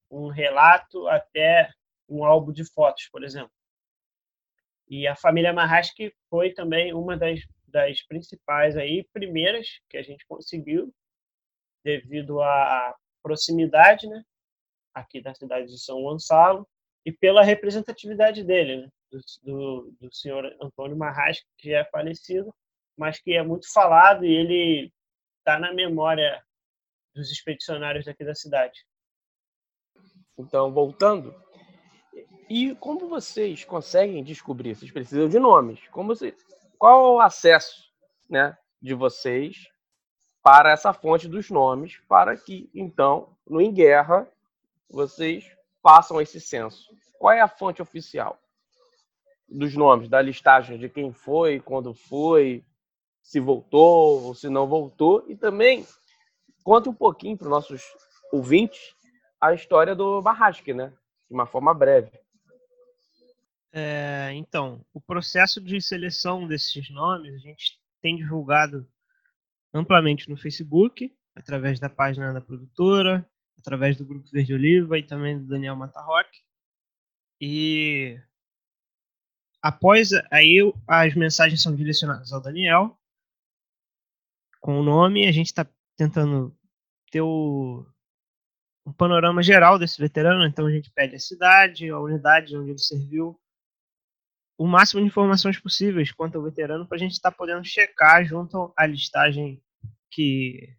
um 0.10 0.28
relato 0.28 1.08
até 1.08 1.70
um 2.08 2.24
álbum 2.24 2.52
de 2.52 2.66
fotos, 2.66 3.08
por 3.12 3.24
exemplo. 3.24 3.52
E 4.90 5.06
a 5.06 5.16
família 5.16 5.52
Marrasque 5.52 6.14
foi 6.30 6.54
também 6.54 6.94
uma 6.94 7.18
das, 7.18 7.42
das 7.68 8.02
principais 8.04 8.78
aí, 8.78 9.06
primeiras 9.12 9.68
que 9.90 9.98
a 9.98 10.02
gente 10.02 10.26
conseguiu, 10.28 10.94
devido 11.84 12.42
à 12.42 12.96
proximidade, 13.22 14.08
né, 14.08 14.24
aqui 15.00 15.22
da 15.22 15.34
cidade 15.34 15.68
de 15.68 15.80
São 15.80 16.01
Gonçalo, 16.01 16.68
e 17.06 17.12
pela 17.12 17.44
representatividade 17.44 18.44
dele, 18.44 18.82
né, 18.82 18.89
do, 19.12 19.20
do, 19.44 19.92
do 20.01 20.16
senhor 20.16 20.46
Antônio 20.62 20.98
Marrasque, 20.98 21.46
que 21.58 21.74
é 21.74 21.86
falecido, 21.86 22.54
mas 22.98 23.20
que 23.20 23.34
é 23.34 23.44
muito 23.44 23.72
falado 23.72 24.25
e 24.25 24.34
ele 24.34 24.92
está 25.39 25.60
na 25.60 25.74
memória 25.74 26.44
dos 27.16 27.32
expedicionários 27.32 28.06
daqui 28.06 28.25
da 28.25 28.36
cidade. 28.36 28.86
Então, 30.38 30.72
voltando, 30.72 31.34
e 32.50 32.75
como 32.75 33.08
vocês 33.08 33.63
conseguem 33.63 34.24
descobrir? 34.24 34.75
Vocês 34.75 34.92
precisam 34.92 35.27
de 35.27 35.39
nomes. 35.39 35.88
Como 35.89 36.16
você, 36.16 36.36
qual 36.77 37.16
o 37.16 37.20
acesso, 37.20 37.92
né, 38.30 38.58
de 38.82 38.94
vocês 38.94 39.70
para 40.44 40.72
essa 40.72 40.94
fonte 40.94 41.27
dos 41.27 41.50
nomes, 41.50 41.98
para 42.08 42.38
que 42.38 42.70
então, 42.74 43.36
no 43.46 43.60
em 43.60 43.74
guerra, 43.74 44.32
vocês 44.89 45.46
façam 45.82 46.22
esse 46.22 46.39
censo? 46.39 46.89
Qual 47.20 47.34
é 47.34 47.41
a 47.41 47.48
fonte 47.48 47.82
oficial 47.82 48.39
dos 49.50 49.75
nomes, 49.75 50.10
da 50.10 50.22
listagem 50.22 50.77
de 50.77 50.89
quem 50.89 51.13
foi, 51.13 51.60
quando 51.60 51.94
foi, 51.94 52.65
se 53.22 53.39
voltou 53.39 54.24
ou 54.24 54.36
se 54.36 54.50
não 54.50 54.67
voltou, 54.67 55.25
e 55.27 55.36
também 55.36 55.86
conte 56.63 56.89
um 56.89 56.94
pouquinho 56.94 57.38
para 57.38 57.46
os 57.46 57.51
nossos 57.51 57.82
ouvintes 58.32 58.96
a 59.39 59.53
história 59.53 59.96
do 59.96 60.22
Barrasque, 60.22 60.74
né? 60.74 60.94
De 61.29 61.34
uma 61.34 61.46
forma 61.46 61.74
breve. 61.74 62.12
É, 63.72 64.32
então, 64.34 64.84
o 64.94 65.00
processo 65.00 65.62
de 65.62 65.79
seleção 65.82 66.48
desses 66.48 66.89
nomes 66.89 67.36
a 67.36 67.38
gente 67.38 67.79
tem 68.01 68.15
divulgado 68.15 68.88
amplamente 69.74 70.29
no 70.29 70.38
Facebook, 70.38 71.13
através 71.36 71.79
da 71.79 71.90
página 71.90 72.33
da 72.33 72.42
produtora, 72.42 73.29
através 73.57 73.98
do 73.98 74.05
Grupo 74.05 74.29
Verde 74.31 74.53
Oliva 74.53 74.98
e 74.98 75.03
também 75.03 75.37
do 75.37 75.46
Daniel 75.46 75.75
Matarrock. 75.75 76.29
E 77.39 78.20
após 79.61 80.09
aí 80.31 80.59
as 80.87 81.15
mensagens 81.15 81.61
são 81.61 81.75
direcionadas 81.75 82.31
ao 82.31 82.41
Daniel 82.41 82.98
com 84.59 84.79
o 84.79 84.83
nome, 84.83 85.27
a 85.27 85.31
gente 85.31 85.48
está 85.48 85.65
tentando 85.96 86.55
ter 87.11 87.22
o, 87.22 87.85
um 88.85 88.91
panorama 88.91 89.41
geral 89.43 89.77
desse 89.77 90.00
veterano, 90.00 90.46
então 90.46 90.65
a 90.65 90.72
gente 90.72 90.91
pede 90.91 91.15
a 91.15 91.20
cidade, 91.20 91.89
a 91.89 92.00
unidade 92.00 92.57
onde 92.57 92.72
ele 92.72 92.79
serviu, 92.79 93.39
o 94.57 94.65
máximo 94.65 95.01
de 95.01 95.07
informações 95.07 95.59
possíveis 95.59 96.11
quanto 96.11 96.37
ao 96.37 96.43
veterano 96.43 96.87
para 96.87 96.98
a 96.98 97.00
gente 97.00 97.11
estar 97.11 97.31
tá 97.31 97.37
podendo 97.37 97.63
checar 97.63 98.25
junto 98.25 98.74
à 98.75 98.85
listagem 98.85 99.61
que 100.09 100.75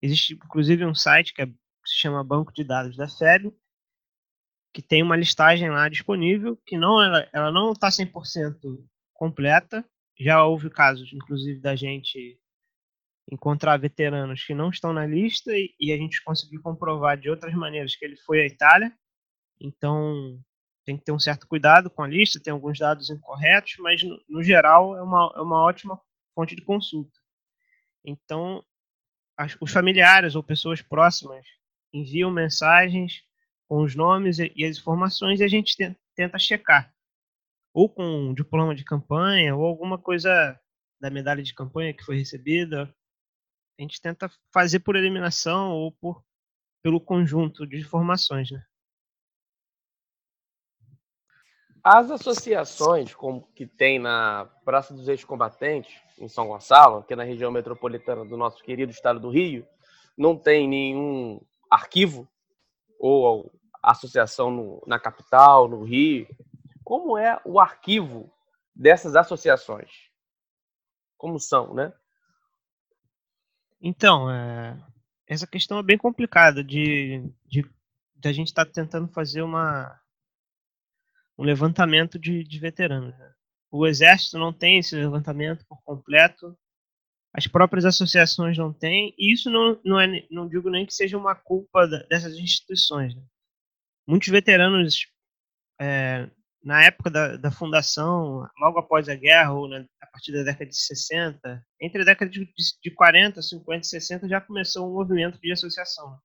existe, 0.00 0.34
inclusive 0.34 0.84
um 0.84 0.94
site 0.94 1.34
que, 1.34 1.42
é, 1.42 1.48
que 1.88 1.94
se 1.94 1.98
chama 1.98 2.22
Banco 2.22 2.52
de 2.52 2.62
Dados 2.62 2.96
da 2.96 3.08
FEB, 3.08 3.52
que 4.72 4.82
tem 4.82 5.02
uma 5.02 5.16
listagem 5.16 5.70
lá 5.70 5.88
disponível, 5.88 6.56
que 6.66 6.76
não 6.76 7.02
ela, 7.02 7.28
ela 7.32 7.50
não 7.50 7.72
está 7.72 7.88
100% 7.88 8.78
completa. 9.14 9.84
Já 10.18 10.44
houve 10.44 10.68
casos, 10.68 11.10
inclusive, 11.12 11.60
da 11.60 11.74
gente 11.74 12.38
encontrar 13.30 13.76
veteranos 13.78 14.44
que 14.44 14.54
não 14.54 14.70
estão 14.70 14.92
na 14.92 15.06
lista 15.06 15.52
e, 15.56 15.74
e, 15.78 15.92
a 15.92 15.96
gente 15.96 16.22
conseguiu 16.22 16.62
comprovar 16.62 17.18
de 17.18 17.28
outras 17.28 17.54
maneiras 17.54 17.94
que 17.94 18.04
ele 18.04 18.16
foi 18.18 18.40
à 18.42 18.46
Itália. 18.46 18.92
Então, 19.60 20.40
tem 20.84 20.96
que 20.96 21.04
ter 21.04 21.12
um 21.12 21.18
certo 21.18 21.46
cuidado 21.46 21.90
com 21.90 22.02
a 22.02 22.08
lista, 22.08 22.40
tem 22.40 22.52
alguns 22.52 22.78
dados 22.78 23.10
incorretos, 23.10 23.76
mas 23.78 24.02
no, 24.02 24.22
no 24.28 24.42
geral 24.42 24.96
é 24.96 25.02
uma, 25.02 25.32
é 25.36 25.40
uma 25.40 25.62
ótima 25.62 26.00
fonte 26.34 26.56
de 26.56 26.62
consulta. 26.62 27.18
Então, 28.04 28.64
as, 29.36 29.56
os 29.60 29.72
familiares 29.72 30.34
ou 30.34 30.42
pessoas 30.42 30.80
próximas 30.80 31.46
enviam 31.92 32.30
mensagens 32.30 33.22
com 33.68 33.82
os 33.82 33.94
nomes 33.94 34.38
e, 34.38 34.64
as 34.64 34.78
informações 34.78 35.40
e 35.40 35.44
a 35.44 35.48
gente 35.48 35.76
tenta, 36.14 36.38
checar. 36.38 36.92
Ou 37.72 37.88
com 37.88 38.02
um 38.02 38.34
diploma 38.34 38.74
de 38.74 38.84
campanha, 38.84 39.54
ou 39.54 39.64
alguma 39.64 39.98
coisa 39.98 40.58
da 41.00 41.10
medalha 41.10 41.42
de 41.42 41.54
campanha 41.54 41.94
que 41.94 42.04
foi 42.04 42.16
recebida. 42.16 42.92
A 43.78 43.82
gente 43.82 44.00
tenta 44.00 44.30
fazer 44.52 44.80
por 44.80 44.96
eliminação 44.96 45.72
ou 45.72 45.92
por, 45.92 46.24
pelo 46.82 47.00
conjunto 47.00 47.66
de 47.66 47.78
informações. 47.78 48.50
Né? 48.50 48.62
As 51.84 52.10
associações 52.10 53.14
que 53.54 53.66
tem 53.66 53.98
na 53.98 54.46
Praça 54.64 54.92
dos 54.92 55.06
Ex-Combatentes, 55.06 55.94
em 56.18 56.28
São 56.28 56.48
Gonçalo, 56.48 57.04
que 57.04 57.12
é 57.12 57.16
na 57.16 57.22
região 57.22 57.52
metropolitana 57.52 58.24
do 58.24 58.36
nosso 58.36 58.62
querido 58.62 58.90
estado 58.90 59.20
do 59.20 59.30
Rio, 59.30 59.64
não 60.16 60.36
tem 60.36 60.66
nenhum 60.66 61.40
arquivo 61.70 62.28
ou 62.98 63.52
associação 63.82 64.50
no, 64.50 64.82
na 64.86 64.98
capital, 64.98 65.68
no 65.68 65.84
Rio. 65.84 66.26
Como 66.84 67.16
é 67.16 67.40
o 67.44 67.60
arquivo 67.60 68.32
dessas 68.74 69.14
associações? 69.16 69.90
Como 71.16 71.38
são, 71.38 71.74
né? 71.74 71.92
Então, 73.80 74.30
é, 74.30 74.76
essa 75.26 75.46
questão 75.46 75.78
é 75.78 75.82
bem 75.82 75.98
complicada 75.98 76.64
de, 76.64 77.22
de, 77.46 77.62
de 78.16 78.28
a 78.28 78.32
gente 78.32 78.48
estar 78.48 78.64
tá 78.64 78.72
tentando 78.72 79.08
fazer 79.08 79.42
uma 79.42 80.00
um 81.38 81.44
levantamento 81.44 82.18
de, 82.18 82.42
de 82.42 82.58
veteranos. 82.58 83.16
Né? 83.16 83.32
O 83.70 83.86
Exército 83.86 84.38
não 84.38 84.52
tem 84.52 84.78
esse 84.78 84.96
levantamento 84.96 85.64
por 85.66 85.80
completo, 85.82 86.58
as 87.32 87.46
próprias 87.46 87.84
associações 87.84 88.56
não 88.56 88.72
têm, 88.72 89.14
e 89.18 89.32
isso 89.32 89.50
não, 89.50 89.78
não, 89.84 90.00
é, 90.00 90.26
não 90.30 90.48
digo 90.48 90.70
nem 90.70 90.86
que 90.86 90.94
seja 90.94 91.18
uma 91.18 91.34
culpa 91.34 91.86
dessas 91.86 92.34
instituições. 92.34 93.14
Né? 93.14 93.22
Muitos 94.06 94.28
veteranos, 94.28 95.06
é, 95.80 96.28
na 96.62 96.82
época 96.84 97.10
da, 97.10 97.36
da, 97.36 97.50
fundação, 97.50 98.48
logo 98.58 98.78
após 98.78 99.08
a 99.08 99.14
guerra, 99.14 99.52
ou 99.52 99.72
a 99.74 100.06
partir 100.06 100.32
da 100.32 100.42
década 100.42 100.66
de 100.66 100.76
60, 100.76 101.64
entre 101.80 102.02
a 102.02 102.04
década 102.04 102.30
de, 102.30 102.50
de 102.82 102.90
40, 102.90 103.40
50 103.42 103.80
e 103.80 103.88
60, 103.88 104.28
já 104.28 104.40
começou 104.40 104.90
um 104.90 104.94
movimento 104.94 105.38
de 105.40 105.52
associação. 105.52 106.18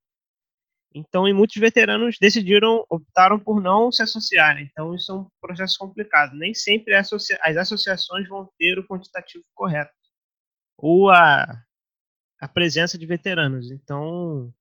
Então, 0.95 1.27
e 1.27 1.33
muitos 1.33 1.55
veteranos 1.57 2.17
decidiram, 2.21 2.85
optaram 2.87 3.39
por 3.39 3.61
não 3.61 3.91
se 3.91 4.03
associar. 4.03 4.61
Então, 4.61 4.93
isso 4.93 5.11
é 5.11 5.15
um 5.15 5.27
processo 5.41 5.77
complicado. 5.79 6.35
Nem 6.35 6.53
sempre 6.53 6.93
as 6.93 7.11
associações 7.57 8.29
vão 8.29 8.47
ter 8.59 8.77
o 8.77 8.87
quantitativo 8.87 9.43
correto 9.55 9.91
ou 10.77 11.09
a, 11.09 11.63
a 12.39 12.47
presença 12.47 12.97
de 12.97 13.05
veteranos. 13.05 13.71
Então, 13.71 14.53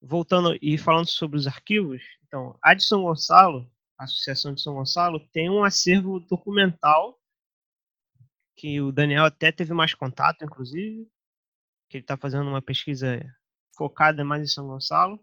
voltando 0.00 0.58
e 0.60 0.76
falando 0.78 1.08
sobre 1.08 1.36
os 1.36 1.46
arquivos, 1.46 2.02
então, 2.26 2.58
a 2.62 2.74
de 2.74 2.82
São 2.82 3.02
Gonçalo, 3.02 3.70
a 3.98 4.04
Associação 4.04 4.54
de 4.54 4.62
São 4.62 4.74
Gonçalo, 4.74 5.20
tem 5.32 5.50
um 5.50 5.62
acervo 5.62 6.18
documental 6.18 7.20
que 8.56 8.80
o 8.80 8.90
Daniel 8.90 9.24
até 9.24 9.52
teve 9.52 9.74
mais 9.74 9.92
contato, 9.94 10.44
inclusive, 10.44 11.06
que 11.88 11.98
ele 11.98 12.04
está 12.04 12.16
fazendo 12.16 12.48
uma 12.48 12.62
pesquisa 12.62 13.20
focada 13.76 14.24
mais 14.24 14.42
em 14.42 14.46
São 14.46 14.66
Gonçalo, 14.66 15.22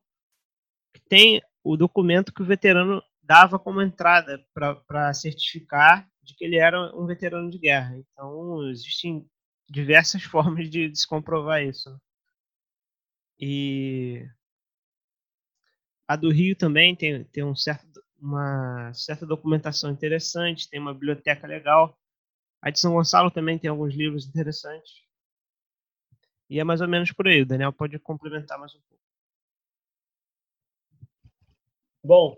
tem 1.08 1.42
o 1.64 1.76
documento 1.76 2.34
que 2.34 2.42
o 2.42 2.46
veterano 2.46 3.02
dava 3.22 3.60
como 3.60 3.82
entrada 3.82 4.44
para 4.54 5.14
certificar 5.14 6.08
de 6.24 6.36
que 6.36 6.46
ele 6.46 6.58
era 6.58 6.96
um 6.96 7.06
veterano 7.06 7.50
de 7.50 7.58
guerra. 7.58 7.98
Então, 7.98 8.70
existem 8.70 9.28
diversas 9.69 10.23
formas 10.25 10.69
de, 10.69 10.89
de 10.89 10.99
se 10.99 11.08
comprovar 11.08 11.63
isso. 11.63 11.89
E 13.39 14.25
a 16.08 16.15
do 16.15 16.32
Rio 16.32 16.55
também 16.55 16.95
tem, 16.95 17.23
tem 17.25 17.43
um 17.43 17.55
certo 17.55 17.88
uma 18.21 18.93
certa 18.93 19.25
documentação 19.25 19.89
interessante, 19.91 20.69
tem 20.69 20.79
uma 20.79 20.93
biblioteca 20.93 21.47
legal. 21.47 21.97
A 22.62 22.69
de 22.69 22.79
São 22.79 22.93
Gonçalo 22.93 23.32
também 23.32 23.58
tem 23.58 23.69
alguns 23.69 23.93
livros 23.95 24.27
interessantes. 24.27 25.03
E 26.49 26.60
é 26.60 26.63
mais 26.63 26.82
ou 26.82 26.88
menos 26.88 27.12
por 27.12 27.27
aí. 27.27 27.41
O 27.41 27.45
Daniel 27.45 27.71
pode 27.71 27.97
complementar 27.99 28.60
mais 28.60 28.75
um 28.75 28.82
pouco. 28.82 29.03
Bom, 32.03 32.38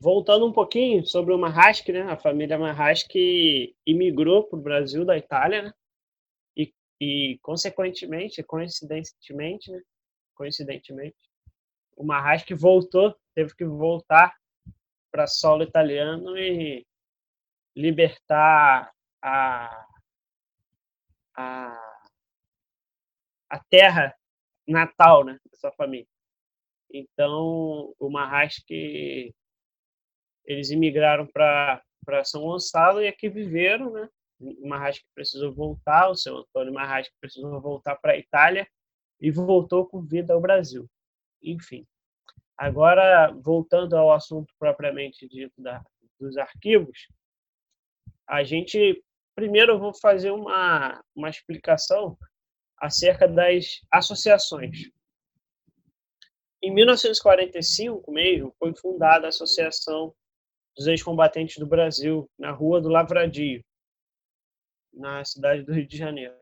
voltando 0.00 0.46
um 0.46 0.52
pouquinho 0.52 1.06
sobre 1.06 1.32
o 1.32 1.38
Marrasque, 1.38 1.92
né? 1.92 2.02
A 2.02 2.16
família 2.16 2.58
Marrasque 2.58 3.74
imigrou 3.86 4.44
para 4.44 4.58
o 4.58 4.62
Brasil 4.62 5.04
da 5.04 5.16
Itália, 5.16 5.62
né? 5.62 5.74
E, 7.00 7.38
consequentemente, 7.42 8.42
coincidentemente, 8.42 9.70
né? 9.70 9.80
Coincidentemente, 10.34 11.16
o 11.96 12.04
Marrasque 12.04 12.54
voltou, 12.54 13.14
teve 13.34 13.54
que 13.54 13.64
voltar 13.64 14.36
para 15.10 15.26
solo 15.26 15.62
italiano 15.62 16.36
e 16.36 16.86
libertar 17.74 18.92
a, 19.22 19.86
a, 21.36 22.02
a 23.50 23.58
terra 23.68 24.14
natal 24.66 25.24
né, 25.24 25.38
da 25.50 25.56
sua 25.56 25.72
família. 25.72 26.06
Então, 26.92 27.94
o 27.98 28.10
Marrasque, 28.10 29.34
eles 30.44 30.70
imigraram 30.70 31.26
para 31.26 31.82
São 32.24 32.42
Gonçalo 32.42 33.02
e 33.02 33.08
aqui 33.08 33.28
viveram, 33.28 33.92
né? 33.92 34.08
Marrasque 34.40 35.04
precisou 35.14 35.52
voltar, 35.52 36.08
o 36.10 36.16
seu 36.16 36.36
Antônio 36.38 36.72
Marrasque 36.72 37.14
precisou 37.20 37.60
voltar 37.60 37.96
para 37.96 38.12
a 38.12 38.18
Itália 38.18 38.66
e 39.20 39.30
voltou 39.30 39.86
com 39.86 40.00
vida 40.00 40.32
ao 40.32 40.40
Brasil. 40.40 40.88
Enfim, 41.42 41.86
Agora, 42.58 43.30
voltando 43.40 43.96
ao 43.96 44.12
assunto 44.12 44.52
propriamente 44.58 45.28
dito 45.28 45.62
da, 45.62 45.80
dos 46.18 46.36
arquivos, 46.36 47.06
a 48.26 48.42
gente 48.42 49.00
primeiro 49.36 49.74
eu 49.74 49.78
vou 49.78 49.94
fazer 49.94 50.32
uma, 50.32 51.00
uma 51.14 51.30
explicação 51.30 52.18
acerca 52.76 53.28
das 53.28 53.80
associações. 53.92 54.90
Em 56.60 56.74
1945 56.74 58.10
mesmo, 58.10 58.52
foi 58.58 58.74
fundada 58.74 59.26
a 59.26 59.28
Associação 59.28 60.12
dos 60.76 60.88
Ex-Combatentes 60.88 61.58
do 61.58 61.66
Brasil, 61.66 62.28
na 62.36 62.50
Rua 62.50 62.80
do 62.80 62.88
Lavradio, 62.88 63.64
na 64.92 65.24
cidade 65.24 65.62
do 65.62 65.72
Rio 65.72 65.86
de 65.86 65.96
Janeiro. 65.96 66.34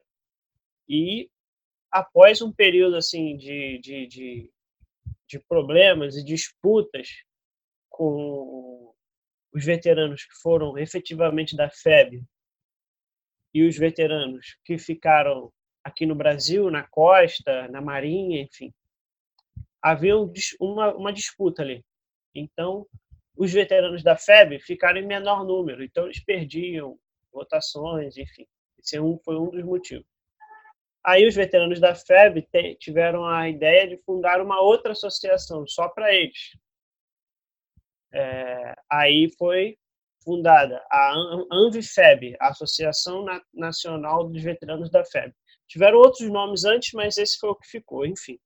E 0.88 1.30
após 1.90 2.40
um 2.42 2.52
período 2.52 2.96
assim 2.96 3.36
de, 3.36 3.78
de, 3.78 4.06
de 4.06 4.50
de 5.28 5.38
problemas 5.38 6.16
e 6.16 6.24
disputas 6.24 7.24
com 7.88 8.94
os 9.52 9.64
veteranos 9.64 10.24
que 10.24 10.34
foram 10.40 10.78
efetivamente 10.78 11.56
da 11.56 11.68
FEB 11.68 12.22
e 13.52 13.66
os 13.66 13.76
veteranos 13.76 14.56
que 14.64 14.78
ficaram 14.78 15.52
aqui 15.82 16.04
no 16.04 16.14
Brasil, 16.14 16.70
na 16.70 16.82
costa, 16.82 17.68
na 17.68 17.80
marinha, 17.80 18.42
enfim. 18.42 18.72
Havia 19.80 20.14
uma, 20.60 20.94
uma 20.94 21.12
disputa 21.12 21.62
ali. 21.62 21.84
Então, 22.34 22.86
os 23.36 23.52
veteranos 23.52 24.02
da 24.02 24.16
FEB 24.16 24.58
ficaram 24.60 25.00
em 25.00 25.06
menor 25.06 25.44
número, 25.44 25.82
então 25.82 26.04
eles 26.04 26.22
perdiam 26.22 26.98
votações, 27.36 28.16
enfim. 28.16 28.46
Esse 28.78 28.96
é 28.96 29.00
foi 29.24 29.36
um 29.36 29.50
dos 29.50 29.64
motivos. 29.64 30.06
Aí 31.04 31.26
os 31.26 31.36
veteranos 31.36 31.78
da 31.78 31.94
FEB 31.94 32.48
tiveram 32.80 33.24
a 33.24 33.48
ideia 33.48 33.86
de 33.86 33.96
fundar 33.98 34.40
uma 34.40 34.60
outra 34.60 34.92
associação 34.92 35.64
só 35.66 35.88
para 35.88 36.12
eles. 36.12 36.56
É, 38.12 38.74
aí 38.90 39.30
foi 39.38 39.76
fundada 40.24 40.84
a 40.90 41.14
ANVIFEB, 41.52 42.36
a 42.40 42.48
Associação 42.48 43.24
Nacional 43.54 44.28
dos 44.28 44.42
Veteranos 44.42 44.90
da 44.90 45.04
FEB. 45.04 45.32
Tiveram 45.68 45.98
outros 45.98 46.28
nomes 46.28 46.64
antes, 46.64 46.92
mas 46.92 47.18
esse 47.18 47.38
foi 47.38 47.50
o 47.50 47.54
que 47.54 47.68
ficou, 47.68 48.04
enfim. 48.04 48.38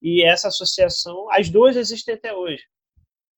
E 0.00 0.22
essa 0.22 0.48
associação, 0.48 1.28
as 1.32 1.48
duas 1.48 1.76
existem 1.76 2.14
até 2.14 2.32
hoje, 2.32 2.62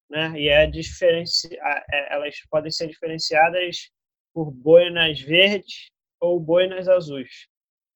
né? 0.09 0.33
E 0.39 0.49
é 0.49 0.67
diferenci... 0.67 1.49
É, 1.91 2.13
elas 2.13 2.35
podem 2.51 2.69
ser 2.69 2.87
diferenciadas 2.87 3.89
por 4.37 4.51
boinas 4.51 5.19
verdes 5.19 5.89
ou 6.19 6.39
boinas 6.39 6.87
azuis. 6.87 7.47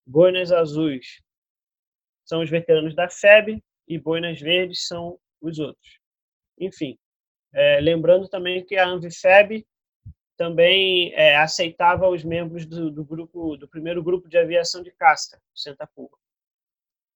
Boinas 0.07 0.51
azuis 0.51 1.21
são 2.25 2.41
os 2.41 2.49
veteranos 2.49 2.95
da 2.95 3.07
FEB 3.07 3.63
e 3.87 3.99
boinas 3.99 4.41
verdes 4.41 4.87
são 4.87 5.19
os 5.39 5.59
outros. 5.59 5.99
Enfim, 6.59 6.97
é, 7.53 7.79
lembrando 7.79 8.27
também 8.27 8.65
que 8.65 8.75
a 8.75 8.87
Anvifeb 8.87 9.63
também 10.35 11.13
é, 11.13 11.35
aceitava 11.35 12.09
os 12.09 12.23
membros 12.23 12.65
do, 12.65 12.89
do, 12.89 13.05
grupo 13.05 13.55
do 13.55 13.67
primeiro 13.67 14.01
grupo 14.01 14.27
de 14.27 14.39
aviação 14.39 14.81
de 14.81 14.89
casca, 14.93 15.39
Santa 15.53 15.85
Pulga. 15.85 16.17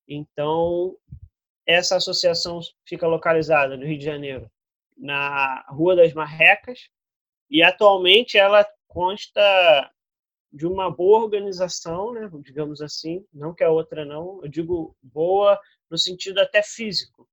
Então, 0.07 0.95
essa 1.65 1.95
associação 1.95 2.59
fica 2.87 3.07
localizada 3.07 3.75
no 3.75 3.87
Rio 3.87 3.97
de 3.97 4.05
Janeiro, 4.05 4.51
na 4.95 5.65
Rua 5.69 5.95
das 5.95 6.13
Marrecas, 6.13 6.91
e 7.49 7.63
atualmente 7.63 8.37
ela 8.37 8.63
consta 8.95 9.91
de 10.53 10.65
uma 10.65 10.89
boa 10.89 11.21
organização, 11.21 12.13
né, 12.13 12.29
digamos 12.41 12.81
assim, 12.81 13.25
não 13.33 13.53
que 13.53 13.61
a 13.61 13.69
outra 13.69 14.05
não, 14.05 14.39
eu 14.41 14.47
digo 14.47 14.95
boa 15.03 15.59
no 15.91 15.97
sentido 15.97 16.39
até 16.39 16.63
físico, 16.63 17.27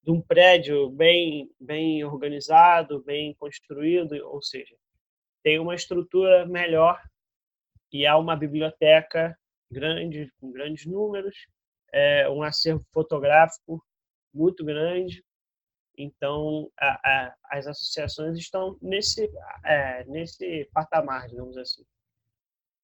de 0.00 0.12
um 0.12 0.22
prédio 0.22 0.88
bem 0.90 1.50
bem 1.58 2.04
organizado, 2.04 3.02
bem 3.02 3.34
construído, 3.34 4.12
ou 4.28 4.40
seja, 4.40 4.76
tem 5.42 5.58
uma 5.58 5.74
estrutura 5.74 6.46
melhor 6.46 7.02
e 7.92 8.06
há 8.06 8.16
uma 8.16 8.36
biblioteca 8.36 9.36
grande 9.68 10.32
com 10.40 10.52
grandes 10.52 10.86
números, 10.86 11.48
é, 11.92 12.30
um 12.30 12.44
acervo 12.44 12.86
fotográfico 12.92 13.84
muito 14.32 14.64
grande. 14.64 15.24
Então, 16.00 16.70
a, 16.78 16.90
a, 17.10 17.34
as 17.50 17.66
associações 17.66 18.38
estão 18.38 18.78
nesse 18.80 19.28
é, 19.64 20.04
nesse 20.04 20.70
patamar, 20.72 21.26
digamos 21.26 21.56
assim. 21.58 21.84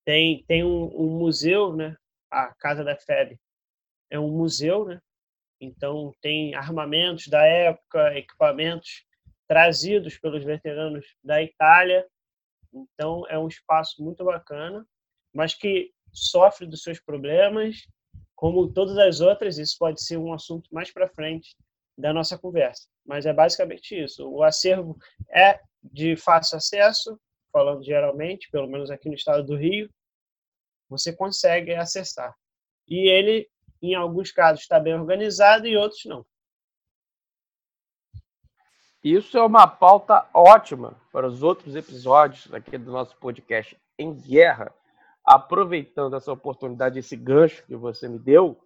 Tem, 0.05 0.44
tem 0.48 0.64
um, 0.64 0.87
um 1.00 1.16
museu, 1.16 1.74
né? 1.74 1.96
A 2.29 2.53
Casa 2.57 2.83
da 2.83 2.96
FEB 2.96 3.38
é 4.11 4.18
um 4.18 4.31
museu, 4.31 4.85
né? 4.85 5.00
Então, 5.61 6.12
tem 6.20 6.57
armamentos 6.57 7.29
da 7.29 7.46
época, 7.46 8.18
equipamentos 8.18 9.07
trazidos 9.46 10.18
pelos 10.18 10.44
veteranos 10.44 11.07
da 11.22 11.40
Itália. 11.40 12.05
Então, 12.72 13.24
é 13.29 13.38
um 13.38 13.46
espaço 13.46 14.03
muito 14.03 14.24
bacana, 14.24 14.85
mas 15.33 15.55
que 15.55 15.92
sofre 16.12 16.66
dos 16.66 16.83
seus 16.83 16.98
problemas, 16.98 17.87
como 18.35 18.72
todas 18.72 18.98
as 18.98 19.20
outras. 19.20 19.57
Isso 19.57 19.77
pode 19.79 20.03
ser 20.03 20.16
um 20.16 20.33
assunto 20.33 20.68
mais 20.72 20.90
para 20.92 21.09
frente 21.09 21.57
da 21.97 22.13
nossa 22.13 22.39
conversa. 22.39 22.89
Mas 23.05 23.27
é 23.27 23.33
basicamente 23.33 23.95
isso. 24.03 24.29
O 24.29 24.43
acervo 24.43 24.97
é 25.31 25.61
de 25.83 26.17
fácil 26.17 26.57
acesso, 26.57 27.19
falando 27.53 27.85
geralmente, 27.85 28.51
pelo 28.51 28.67
menos 28.67 28.91
aqui 28.91 29.09
no 29.09 29.15
estado 29.15 29.45
do 29.45 29.57
Rio, 29.57 29.89
você 30.89 31.15
consegue 31.15 31.75
acessar. 31.75 32.35
E 32.89 33.09
ele, 33.09 33.49
em 33.81 33.95
alguns 33.95 34.33
casos, 34.33 34.63
está 34.63 34.79
bem 34.81 34.95
organizado 34.95 35.67
e 35.67 35.77
outros 35.77 36.05
não. 36.05 36.27
Isso 39.03 39.37
é 39.37 39.45
uma 39.45 39.67
pauta 39.67 40.27
ótima 40.33 40.99
para 41.13 41.27
os 41.27 41.43
outros 41.43 41.77
episódios 41.77 42.53
aqui 42.55 42.79
do 42.79 42.91
nosso 42.91 43.15
podcast 43.19 43.79
Em 43.99 44.15
Guerra. 44.15 44.75
Aproveitando 45.23 46.17
essa 46.17 46.33
oportunidade, 46.33 46.99
esse 46.99 47.15
gancho 47.15 47.65
que 47.67 47.77
você 47.77 48.09
me 48.09 48.19
deu, 48.19 48.59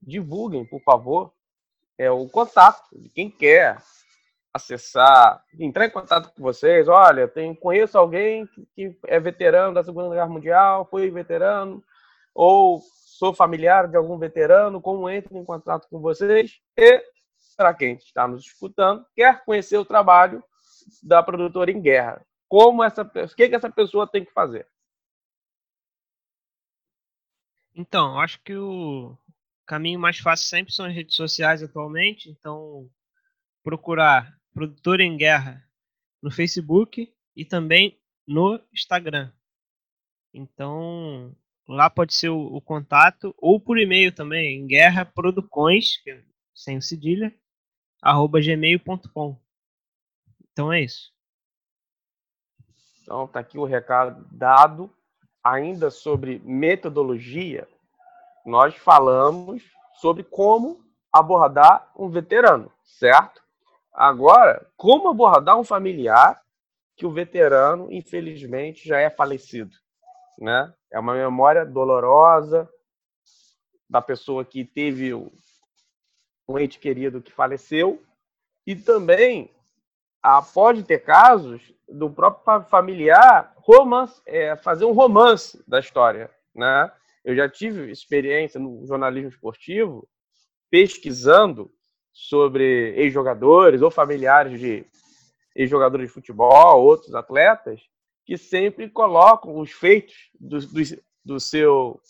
divulguem, 0.00 0.64
por 0.66 0.82
favor, 0.82 1.32
é, 1.98 2.10
o 2.10 2.28
contato 2.28 2.88
de 2.92 3.08
quem 3.08 3.28
quer 3.28 3.76
acessar, 4.54 5.42
entrar 5.58 5.86
em 5.86 5.90
contato 5.90 6.32
com 6.32 6.42
vocês. 6.42 6.88
Olha, 6.88 7.26
tem, 7.28 7.54
conheço 7.54 7.98
alguém 7.98 8.46
que, 8.46 8.66
que 8.74 8.98
é 9.06 9.18
veterano 9.18 9.74
da 9.74 9.82
Segunda 9.82 10.14
Guerra 10.14 10.28
Mundial, 10.28 10.86
foi 10.86 11.10
veterano, 11.10 11.82
ou 12.34 12.80
sou 13.18 13.34
familiar 13.34 13.88
de 13.88 13.96
algum 13.96 14.16
veterano, 14.16 14.80
como 14.80 15.10
entro 15.10 15.36
em 15.36 15.44
contato 15.44 15.88
com 15.88 16.00
vocês? 16.00 16.60
E, 16.76 17.02
para 17.56 17.74
quem 17.74 17.94
está 17.94 18.28
nos 18.28 18.44
escutando, 18.44 19.04
quer 19.14 19.44
conhecer 19.44 19.76
o 19.76 19.84
trabalho 19.84 20.42
da 21.02 21.22
produtora 21.22 21.70
em 21.70 21.80
guerra, 21.80 22.24
como 22.48 22.82
essa, 22.82 23.02
o 23.02 23.34
que, 23.34 23.48
que 23.48 23.54
essa 23.54 23.70
pessoa 23.70 24.06
tem 24.06 24.24
que 24.24 24.32
fazer? 24.32 24.66
Então, 27.74 28.18
acho 28.18 28.40
que 28.42 28.56
o 28.56 29.16
caminho 29.68 30.00
mais 30.00 30.18
fácil 30.18 30.48
sempre 30.48 30.72
são 30.72 30.86
as 30.86 30.94
redes 30.94 31.14
sociais 31.14 31.62
atualmente. 31.62 32.30
Então, 32.30 32.90
procurar 33.62 34.34
Produtor 34.52 34.98
em 35.00 35.16
Guerra 35.16 35.62
no 36.22 36.30
Facebook 36.30 37.14
e 37.36 37.44
também 37.44 38.00
no 38.26 38.58
Instagram. 38.72 39.30
Então, 40.32 41.36
lá 41.68 41.90
pode 41.90 42.14
ser 42.14 42.30
o, 42.30 42.40
o 42.56 42.60
contato, 42.60 43.34
ou 43.36 43.60
por 43.60 43.78
e-mail 43.78 44.12
também, 44.12 44.56
em 44.56 44.66
guerraproducões, 44.66 46.00
é 46.08 46.22
sem 46.54 46.80
cedilha, 46.80 47.32
arroba 48.02 48.40
gmail.com. 48.40 49.38
Então 50.50 50.72
é 50.72 50.80
isso. 50.80 51.12
Então, 53.02 53.26
está 53.26 53.40
aqui 53.40 53.58
o 53.58 53.64
recado 53.64 54.26
dado. 54.32 54.92
Ainda 55.44 55.88
sobre 55.88 56.40
metodologia, 56.40 57.68
nós 58.44 58.74
falamos 58.76 59.62
sobre 60.00 60.22
como 60.22 60.84
abordar 61.12 61.90
um 61.96 62.08
veterano, 62.08 62.70
certo? 62.84 63.42
Agora, 63.92 64.66
como 64.76 65.08
abordar 65.08 65.58
um 65.58 65.64
familiar 65.64 66.40
que 66.96 67.06
o 67.06 67.10
veterano, 67.10 67.92
infelizmente, 67.92 68.86
já 68.86 68.98
é 68.98 69.10
falecido, 69.10 69.74
né? 70.38 70.72
É 70.90 70.98
uma 70.98 71.14
memória 71.14 71.64
dolorosa 71.64 72.68
da 73.88 74.00
pessoa 74.00 74.44
que 74.44 74.64
teve 74.64 75.14
um 75.14 76.58
ente 76.58 76.78
querido 76.78 77.20
que 77.20 77.32
faleceu 77.32 78.02
e 78.66 78.74
também 78.76 79.50
pode 80.52 80.82
ter 80.82 80.98
casos 80.98 81.72
do 81.88 82.10
próprio 82.10 82.62
familiar 82.64 83.54
romance, 83.56 84.20
é, 84.26 84.56
fazer 84.56 84.84
um 84.84 84.92
romance 84.92 85.62
da 85.66 85.78
história, 85.78 86.30
né? 86.54 86.90
Eu 87.24 87.34
já 87.34 87.48
tive 87.48 87.90
experiência 87.90 88.58
no 88.58 88.86
jornalismo 88.86 89.28
esportivo 89.28 90.08
pesquisando 90.70 91.70
sobre 92.12 92.94
ex-jogadores 92.96 93.82
ou 93.82 93.90
familiares 93.90 94.58
de 94.58 94.84
ex-jogadores 95.54 96.08
de 96.08 96.12
futebol, 96.12 96.82
outros 96.82 97.14
atletas, 97.14 97.80
que 98.24 98.36
sempre 98.36 98.88
colocam 98.90 99.58
os 99.58 99.72
feitos 99.72 100.14
do, 100.38 100.60
do, 100.60 100.82
do 101.24 101.40
seu 101.40 102.00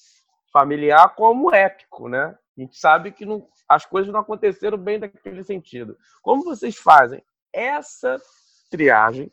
familiar 0.53 1.15
como 1.15 1.55
épico, 1.55 2.09
né? 2.09 2.37
A 2.57 2.61
gente 2.61 2.77
sabe 2.77 3.13
que 3.13 3.25
não, 3.25 3.49
as 3.69 3.87
coisas 3.87 4.13
não 4.13 4.21
aconteceram 4.21 4.77
bem 4.77 4.99
daquele 4.99 5.45
sentido. 5.45 5.97
Como 6.23 6.43
vocês 6.43 6.77
fazem 6.77 7.23
essa 7.53 8.21
triagem, 8.71 9.33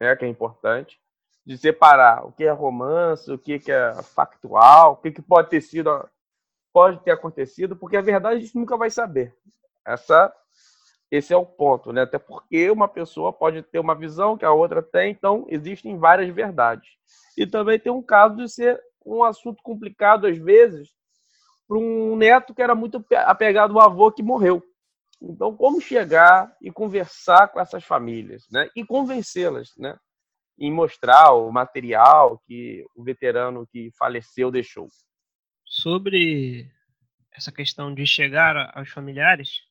né, 0.00 0.14
que 0.14 0.24
é 0.24 0.28
importante, 0.28 1.00
de 1.44 1.58
separar 1.58 2.26
o 2.26 2.32
que 2.32 2.44
é 2.44 2.50
romance, 2.50 3.30
o 3.30 3.38
que 3.38 3.60
é 3.70 3.94
factual, 4.02 4.92
o 4.92 4.96
que 4.96 5.20
pode 5.20 5.50
ter 5.50 5.60
sido, 5.60 5.90
pode 6.72 7.00
ter 7.02 7.10
acontecido, 7.10 7.76
porque 7.76 7.96
a 7.96 8.02
verdade 8.02 8.36
a 8.36 8.40
gente 8.40 8.56
nunca 8.56 8.76
vai 8.76 8.90
saber. 8.90 9.34
Essa, 9.84 10.32
esse 11.10 11.32
é 11.32 11.36
o 11.36 11.44
ponto, 11.44 11.92
né? 11.92 12.02
Até 12.02 12.18
porque 12.18 12.70
uma 12.70 12.88
pessoa 12.88 13.32
pode 13.32 13.62
ter 13.62 13.80
uma 13.80 13.94
visão 13.94 14.36
que 14.38 14.44
a 14.44 14.52
outra 14.52 14.82
tem, 14.82 15.10
então 15.10 15.44
existem 15.48 15.98
várias 15.98 16.32
verdades. 16.32 16.88
E 17.36 17.46
também 17.46 17.78
tem 17.78 17.90
um 17.90 18.02
caso 18.02 18.36
de 18.36 18.48
ser 18.48 18.80
um 19.04 19.24
assunto 19.24 19.62
complicado 19.62 20.26
às 20.26 20.38
vezes 20.38 20.90
para 21.66 21.76
um 21.76 22.16
neto 22.16 22.54
que 22.54 22.62
era 22.62 22.74
muito 22.74 23.04
apegado 23.26 23.78
ao 23.78 23.86
avô 23.86 24.12
que 24.12 24.22
morreu. 24.22 24.62
Então, 25.20 25.56
como 25.56 25.80
chegar 25.80 26.54
e 26.60 26.70
conversar 26.70 27.48
com 27.48 27.60
essas 27.60 27.84
famílias, 27.84 28.44
né? 28.50 28.68
E 28.76 28.84
convencê-las, 28.84 29.70
né? 29.76 29.96
Em 30.58 30.72
mostrar 30.72 31.32
o 31.32 31.50
material 31.50 32.38
que 32.46 32.84
o 32.94 33.02
veterano 33.02 33.66
que 33.66 33.90
faleceu 33.98 34.50
deixou. 34.50 34.88
Sobre 35.64 36.70
essa 37.32 37.50
questão 37.50 37.94
de 37.94 38.06
chegar 38.06 38.76
aos 38.76 38.90
familiares, 38.90 39.62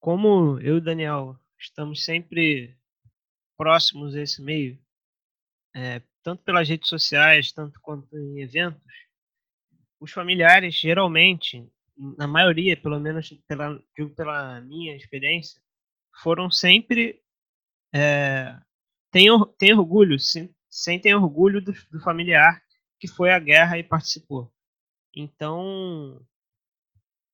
como 0.00 0.60
eu 0.60 0.78
e 0.78 0.80
Daniel 0.80 1.36
estamos 1.58 2.04
sempre 2.04 2.76
próximos 3.56 4.14
a 4.14 4.22
esse 4.22 4.42
meio, 4.42 4.78
é, 5.74 6.00
tanto 6.22 6.42
pelas 6.44 6.68
redes 6.68 6.88
sociais, 6.88 7.52
tanto 7.52 7.80
quanto 7.80 8.16
em 8.16 8.40
eventos, 8.40 8.82
os 9.98 10.12
familiares 10.12 10.74
geralmente, 10.74 11.66
na 11.96 12.26
maioria, 12.26 12.76
pelo 12.76 13.00
menos 13.00 13.30
pela, 13.48 13.82
digo 13.96 14.14
pela 14.14 14.60
minha 14.60 14.96
experiência, 14.96 15.60
foram 16.22 16.50
sempre 16.50 17.22
é, 17.94 18.56
tem, 19.14 19.28
tem 19.56 19.72
orgulho, 19.72 20.18
sim, 20.18 20.52
sentem 20.68 21.14
orgulho 21.14 21.62
do, 21.62 21.72
do 21.88 22.00
familiar 22.00 22.60
que 22.98 23.06
foi 23.06 23.30
à 23.30 23.38
guerra 23.38 23.78
e 23.78 23.84
participou. 23.84 24.52
Então 25.14 26.20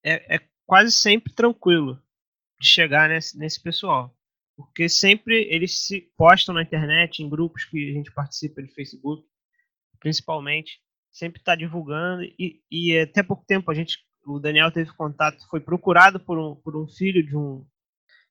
é, 0.04 0.36
é 0.36 0.40
quase 0.66 0.92
sempre 0.92 1.32
tranquilo 1.32 1.98
de 2.60 2.66
chegar 2.66 3.08
nesse, 3.08 3.38
nesse 3.38 3.62
pessoal. 3.62 4.14
Porque 4.54 4.90
sempre 4.90 5.46
eles 5.50 5.86
se 5.86 6.02
postam 6.18 6.54
na 6.54 6.62
internet, 6.62 7.22
em 7.22 7.30
grupos 7.30 7.64
que 7.64 7.90
a 7.90 7.94
gente 7.94 8.12
participa 8.12 8.62
de 8.62 8.74
Facebook, 8.74 9.26
principalmente, 9.98 10.82
sempre 11.10 11.40
está 11.40 11.54
divulgando. 11.54 12.24
E, 12.38 12.62
e 12.70 12.98
até 12.98 13.22
pouco 13.22 13.42
tempo 13.46 13.70
a 13.70 13.74
gente, 13.74 13.96
o 14.26 14.38
Daniel 14.38 14.70
teve 14.70 14.92
contato, 14.92 15.48
foi 15.48 15.60
procurado 15.60 16.20
por 16.20 16.38
um, 16.38 16.56
por 16.56 16.76
um 16.76 16.86
filho 16.86 17.26
de 17.26 17.34
um, 17.34 17.66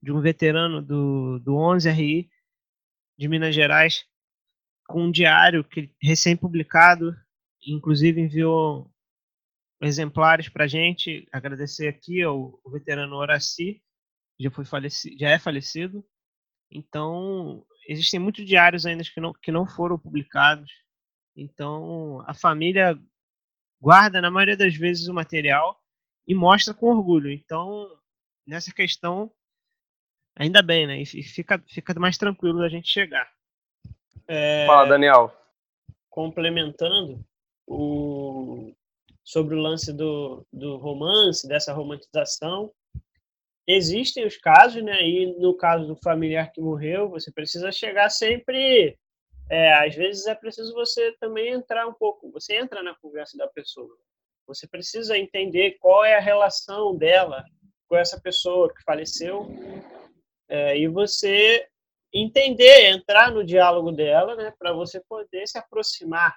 de 0.03 0.11
um 0.11 0.21
veterano 0.21 0.83
do, 0.83 1.39
do 1.39 1.53
11RI 1.53 2.29
de 3.19 3.27
Minas 3.27 3.53
Gerais, 3.53 4.05
com 4.87 5.03
um 5.03 5.11
diário 5.11 5.61
que 5.61 5.93
recém-publicado, 6.01 7.13
inclusive 7.67 8.21
enviou 8.21 8.89
exemplares 9.81 10.47
para 10.47 10.67
gente. 10.67 11.27
Agradecer 11.29 11.89
aqui 11.89 12.23
ao 12.23 12.57
veterano 12.71 13.17
Horaci, 13.17 13.83
já 14.39 14.49
foi 14.49 14.63
falecido, 14.63 15.17
já 15.19 15.29
é 15.31 15.37
falecido. 15.37 16.01
Então, 16.71 17.65
existem 17.89 18.21
muitos 18.21 18.45
diários 18.45 18.85
ainda 18.85 19.03
que 19.03 19.19
não, 19.19 19.33
que 19.33 19.51
não 19.51 19.67
foram 19.67 19.99
publicados. 19.99 20.71
Então, 21.35 22.23
a 22.25 22.33
família 22.33 22.97
guarda, 23.81 24.21
na 24.21 24.31
maioria 24.31 24.55
das 24.55 24.75
vezes, 24.75 25.09
o 25.09 25.13
material 25.13 25.77
e 26.25 26.33
mostra 26.33 26.73
com 26.73 26.87
orgulho. 26.87 27.29
Então, 27.29 27.85
nessa 28.47 28.73
questão, 28.73 29.29
ainda 30.39 30.61
bem, 30.61 30.87
né? 30.87 31.01
E 31.01 31.05
fica, 31.05 31.61
fica 31.67 31.93
mais 31.99 32.17
tranquilo 32.17 32.59
da 32.59 32.69
gente 32.69 32.87
chegar. 32.87 33.29
É, 34.27 34.65
Fala, 34.65 34.87
Daniel. 34.87 35.35
Complementando 36.09 37.23
o, 37.67 38.73
sobre 39.23 39.55
o 39.55 39.59
lance 39.59 39.91
do, 39.91 40.45
do 40.51 40.77
romance, 40.77 41.47
dessa 41.47 41.73
romantização, 41.73 42.71
existem 43.67 44.25
os 44.25 44.37
casos, 44.37 44.81
né? 44.81 45.03
E 45.03 45.37
no 45.39 45.55
caso 45.55 45.85
do 45.85 45.95
familiar 45.97 46.51
que 46.51 46.61
morreu, 46.61 47.09
você 47.09 47.31
precisa 47.31 47.71
chegar 47.71 48.09
sempre. 48.09 48.97
É, 49.51 49.73
às 49.73 49.95
vezes 49.95 50.25
é 50.27 50.35
preciso 50.35 50.73
você 50.73 51.11
também 51.19 51.51
entrar 51.51 51.85
um 51.87 51.93
pouco. 51.93 52.31
Você 52.31 52.55
entra 52.55 52.81
na 52.81 52.95
conversa 52.95 53.37
da 53.37 53.47
pessoa. 53.47 53.95
Você 54.47 54.67
precisa 54.67 55.17
entender 55.17 55.77
qual 55.79 56.05
é 56.05 56.15
a 56.15 56.21
relação 56.21 56.95
dela 56.95 57.43
com 57.87 57.95
essa 57.95 58.19
pessoa 58.21 58.71
que 58.73 58.83
faleceu 58.83 59.47
é, 60.49 60.77
e 60.77 60.87
você 60.87 61.67
entender, 62.11 62.87
entrar 62.87 63.31
no 63.31 63.45
diálogo 63.45 63.91
dela, 63.91 64.35
né? 64.35 64.51
Para 64.57 64.73
você 64.73 64.99
poder 65.01 65.47
se 65.47 65.57
aproximar 65.57 66.35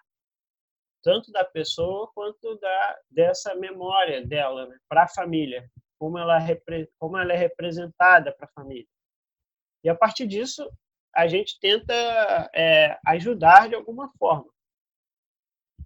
tanto 1.02 1.32
da 1.32 1.44
pessoa 1.44 2.10
quanto 2.14 2.56
da 2.58 2.98
dessa 3.10 3.54
memória 3.56 4.24
dela 4.24 4.68
né, 4.68 4.78
para 4.88 5.04
a 5.04 5.08
família 5.08 5.68
como 5.98 6.18
ela, 6.18 6.38
como 6.98 7.16
ela 7.16 7.32
é 7.32 7.36
representada 7.36 8.32
para 8.32 8.46
a 8.46 8.52
família. 8.52 8.88
E 9.84 9.88
a 9.88 9.94
partir 9.94 10.26
disso, 10.26 10.68
a 11.14 11.28
gente 11.28 11.60
tenta 11.60 11.94
é, 12.52 12.98
ajudar 13.06 13.68
de 13.68 13.76
alguma 13.76 14.08
forma, 14.18 14.50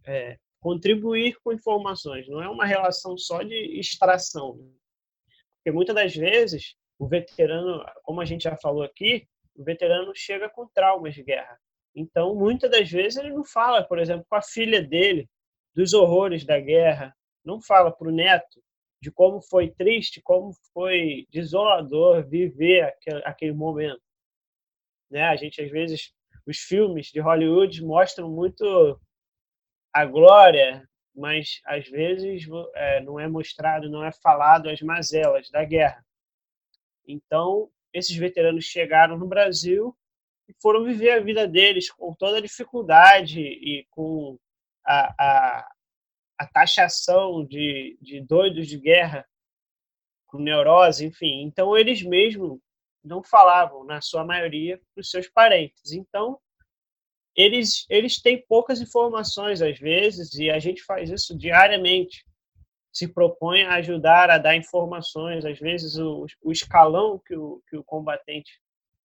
é, 0.07 0.39
contribuir 0.59 1.39
com 1.43 1.53
informações. 1.53 2.27
Não 2.29 2.41
é 2.43 2.49
uma 2.49 2.65
relação 2.65 3.19
só 3.19 3.43
de 3.43 3.79
extração, 3.79 4.57
né? 4.57 4.71
porque 5.57 5.71
muitas 5.71 5.95
das 5.95 6.15
vezes 6.15 6.75
o 6.99 7.07
veterano, 7.07 7.85
como 8.03 8.21
a 8.21 8.25
gente 8.25 8.45
já 8.45 8.57
falou 8.57 8.83
aqui, 8.83 9.27
o 9.55 9.65
veterano 9.65 10.13
chega 10.15 10.49
com 10.49 10.67
traumas 10.69 11.15
de 11.15 11.23
guerra. 11.23 11.59
Então, 11.95 12.35
muitas 12.35 12.71
das 12.71 12.91
vezes 12.91 13.19
ele 13.19 13.31
não 13.31 13.45
fala, 13.45 13.83
por 13.83 13.99
exemplo, 13.99 14.27
com 14.29 14.37
a 14.37 14.43
filha 14.43 14.83
dele 14.83 15.29
dos 15.75 15.95
horrores 15.95 16.45
da 16.45 16.59
guerra, 16.61 17.15
não 17.45 17.61
fala 17.61 17.91
para 17.91 18.09
o 18.09 18.13
neto 18.13 18.63
de 19.01 19.11
como 19.11 19.41
foi 19.41 19.71
triste, 19.71 20.21
como 20.23 20.53
foi 20.73 21.27
desolador 21.31 22.27
viver 22.27 22.83
aquele, 22.83 23.23
aquele 23.25 23.53
momento. 23.53 24.03
Né? 25.11 25.23
A 25.23 25.37
gente, 25.37 25.63
às 25.63 25.71
vezes, 25.71 26.13
os 26.47 26.59
filmes 26.59 27.09
de 27.09 27.21
Hollywood 27.21 27.83
mostram 27.85 28.31
muito 28.31 29.01
a 29.93 30.05
glória, 30.05 30.87
mas 31.15 31.61
às 31.65 31.89
vezes 31.89 32.47
é, 32.75 33.01
não 33.01 33.19
é 33.19 33.29
mostrado, 33.29 33.89
não 33.89 34.05
é 34.05 34.13
falado 34.13 34.69
as 34.69 34.81
mazelas 34.81 35.49
da 35.51 35.65
guerra. 35.65 36.05
Então, 37.07 37.71
esses 37.93 38.17
veteranos 38.17 38.65
chegaram 38.65 39.17
no 39.17 39.27
Brasil 39.27 39.97
e 40.49 40.55
foram 40.61 40.85
viver 40.85 41.11
a 41.11 41.21
vida 41.21 41.47
deles 41.47 41.91
com 41.91 42.15
toda 42.15 42.39
a 42.39 42.43
dificuldade 42.43 43.41
e 43.41 43.87
com 43.91 44.39
a, 44.85 45.15
a, 45.19 45.69
a 46.39 46.47
taxação 46.47 47.45
de, 47.45 47.99
de 48.01 48.21
doidos 48.21 48.69
de 48.69 48.79
guerra 48.79 49.27
com 50.27 50.39
neurose, 50.39 51.07
enfim. 51.07 51.43
Então, 51.43 51.77
eles 51.77 52.03
mesmos 52.03 52.59
não 53.03 53.23
falavam, 53.23 53.85
na 53.85 54.01
sua 54.01 54.25
maioria, 54.25 54.81
para 54.93 55.01
os 55.01 55.11
seus 55.11 55.29
parentes. 55.29 55.93
Então, 55.93 56.39
eles, 57.35 57.87
eles 57.89 58.21
têm 58.21 58.45
poucas 58.47 58.81
informações, 58.81 59.63
às 59.63 59.79
vezes, 59.79 60.35
e 60.35 60.51
a 60.51 60.59
gente 60.59 60.83
faz 60.83 61.11
isso 61.11 61.37
diariamente. 61.37 62.25
Se 62.97 63.07
propõe 63.07 63.63
a 63.65 63.75
ajudar 63.75 64.31
a 64.31 64.39
dar 64.39 64.57
informações. 64.57 65.45
Às 65.45 65.59
vezes, 65.59 65.99
o, 65.99 66.25
o 66.43 66.51
escalão 66.51 67.19
que 67.19 67.37
o, 67.37 67.63
que 67.69 67.77
o 67.77 67.85
combatente 67.85 68.59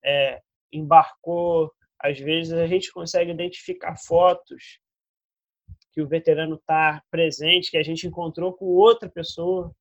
é, 0.04 0.40
embarcou, 0.72 1.72
às 1.98 2.16
vezes 2.16 2.52
a 2.52 2.68
gente 2.68 2.92
consegue 2.92 3.32
identificar 3.32 3.96
fotos 3.96 4.78
que 5.92 6.00
o 6.00 6.06
veterano 6.06 6.54
está 6.54 7.02
presente, 7.10 7.72
que 7.72 7.76
a 7.76 7.82
gente 7.82 8.06
encontrou 8.06 8.52
com 8.52 8.66
outra 8.66 9.08
pessoa 9.08 9.74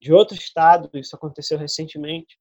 de 0.00 0.10
outro 0.10 0.34
estado, 0.34 0.88
isso 0.94 1.14
aconteceu 1.14 1.58
recentemente. 1.58 2.38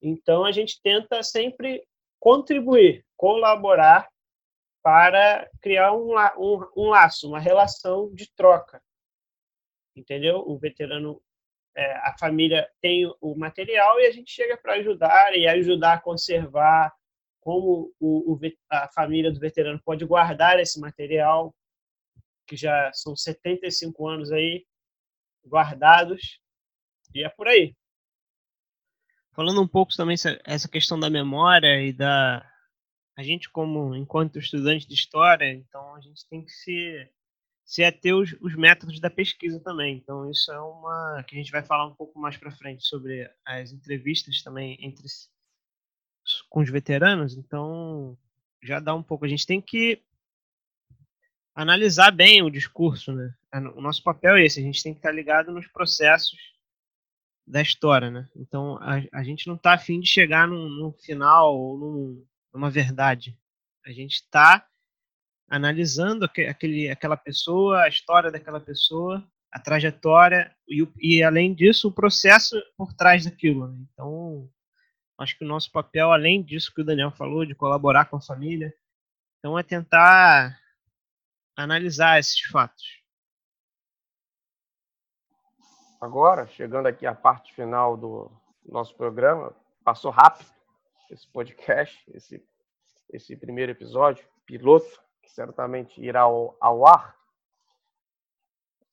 Então 0.00 0.42
a 0.42 0.52
gente 0.52 0.80
tenta 0.82 1.22
sempre 1.22 1.86
contribuir, 2.18 3.04
colaborar 3.14 4.08
para 4.82 5.46
criar 5.60 5.92
um, 5.92 6.14
um, 6.38 6.66
um 6.78 6.88
laço, 6.88 7.28
uma 7.28 7.38
relação 7.38 8.10
de 8.14 8.32
troca. 8.34 8.82
Entendeu? 9.94 10.38
O 10.46 10.58
veterano, 10.58 11.20
é, 11.76 11.92
a 11.98 12.16
família 12.18 12.68
tem 12.80 13.06
o 13.20 13.34
material 13.36 14.00
e 14.00 14.06
a 14.06 14.10
gente 14.10 14.30
chega 14.30 14.56
para 14.56 14.74
ajudar 14.74 15.36
e 15.36 15.46
ajudar 15.46 15.94
a 15.94 16.00
conservar, 16.00 16.94
como 17.40 17.92
o, 17.98 18.34
o, 18.34 18.40
a 18.70 18.88
família 18.88 19.32
do 19.32 19.40
veterano 19.40 19.80
pode 19.84 20.04
guardar 20.04 20.58
esse 20.58 20.80
material, 20.80 21.54
que 22.46 22.56
já 22.56 22.90
são 22.92 23.16
75 23.16 24.08
anos 24.08 24.30
aí 24.30 24.64
guardados, 25.44 26.40
e 27.14 27.24
é 27.24 27.28
por 27.28 27.48
aí. 27.48 27.74
Falando 29.32 29.62
um 29.62 29.68
pouco 29.68 29.94
também 29.96 30.14
essa 30.44 30.68
questão 30.68 31.00
da 31.00 31.08
memória 31.08 31.80
e 31.82 31.92
da 31.92 32.46
a 33.16 33.22
gente 33.22 33.50
como 33.50 33.94
enquanto 33.94 34.38
estudante 34.38 34.86
de 34.86 34.94
história, 34.94 35.50
então 35.52 35.94
a 35.94 36.00
gente 36.00 36.26
tem 36.28 36.44
que 36.44 36.50
se 36.50 37.08
se 37.64 37.84
ater 37.84 38.14
os, 38.14 38.34
os 38.40 38.54
métodos 38.54 39.00
da 39.00 39.10
pesquisa 39.10 39.60
também. 39.60 39.96
Então 39.96 40.30
isso 40.30 40.50
é 40.52 40.60
uma 40.60 41.24
que 41.26 41.34
a 41.34 41.38
gente 41.38 41.52
vai 41.52 41.62
falar 41.62 41.86
um 41.86 41.94
pouco 41.94 42.18
mais 42.18 42.36
para 42.36 42.50
frente 42.50 42.86
sobre 42.86 43.30
as 43.44 43.72
entrevistas 43.72 44.42
também 44.42 44.76
entre 44.80 45.06
com 46.48 46.60
os 46.60 46.70
veteranos. 46.70 47.36
Então 47.36 48.16
já 48.62 48.80
dá 48.80 48.94
um 48.94 49.02
pouco. 49.02 49.24
A 49.24 49.28
gente 49.28 49.46
tem 49.46 49.60
que 49.60 50.02
analisar 51.54 52.10
bem 52.10 52.42
o 52.42 52.50
discurso, 52.50 53.12
né? 53.12 53.34
O 53.74 53.80
nosso 53.80 54.02
papel 54.02 54.36
é 54.36 54.44
esse. 54.44 54.60
A 54.60 54.62
gente 54.62 54.82
tem 54.82 54.92
que 54.92 54.98
estar 54.98 55.12
ligado 55.12 55.52
nos 55.52 55.66
processos 55.66 56.38
da 57.46 57.60
história, 57.60 58.10
né? 58.10 58.28
Então 58.36 58.78
a, 58.78 59.02
a 59.12 59.22
gente 59.22 59.46
não 59.46 59.56
está 59.56 59.74
afim 59.74 60.00
de 60.00 60.08
chegar 60.08 60.46
num 60.46 60.92
final 60.92 61.56
ou 61.56 61.78
num, 61.78 62.26
numa 62.52 62.70
verdade. 62.70 63.36
A 63.84 63.90
gente 63.90 64.14
está 64.14 64.66
analisando 65.48 66.24
aquele, 66.24 66.88
aquela 66.88 67.16
pessoa, 67.16 67.82
a 67.82 67.88
história 67.88 68.30
daquela 68.30 68.60
pessoa, 68.60 69.22
a 69.50 69.60
trajetória 69.60 70.54
e, 70.66 70.88
e 70.98 71.22
além 71.22 71.54
disso 71.54 71.88
o 71.88 71.92
processo 71.92 72.56
por 72.76 72.94
trás 72.94 73.24
daquilo. 73.24 73.68
Né? 73.68 73.84
Então 73.92 74.48
acho 75.18 75.36
que 75.38 75.44
o 75.44 75.48
nosso 75.48 75.70
papel, 75.70 76.10
além 76.10 76.42
disso 76.42 76.72
que 76.74 76.80
o 76.80 76.84
Daniel 76.84 77.10
falou, 77.10 77.44
de 77.44 77.54
colaborar 77.54 78.06
com 78.06 78.16
a 78.16 78.20
família, 78.20 78.74
então 79.38 79.58
é 79.58 79.62
tentar 79.62 80.58
analisar 81.56 82.18
esses 82.18 82.40
fatos. 82.42 83.02
Agora, 86.00 86.46
chegando 86.46 86.86
aqui 86.86 87.06
à 87.06 87.14
parte 87.14 87.54
final 87.54 87.96
do 87.96 88.30
nosso 88.64 88.94
programa, 88.96 89.54
passou 89.84 90.10
rápido 90.10 90.50
esse 91.10 91.26
podcast, 91.28 92.02
esse, 92.12 92.42
esse 93.12 93.36
primeiro 93.36 93.72
episódio, 93.72 94.24
piloto, 94.46 95.01
que 95.22 95.30
certamente 95.30 96.00
irá 96.00 96.22
ao, 96.22 96.56
ao 96.60 96.86
ar. 96.86 97.16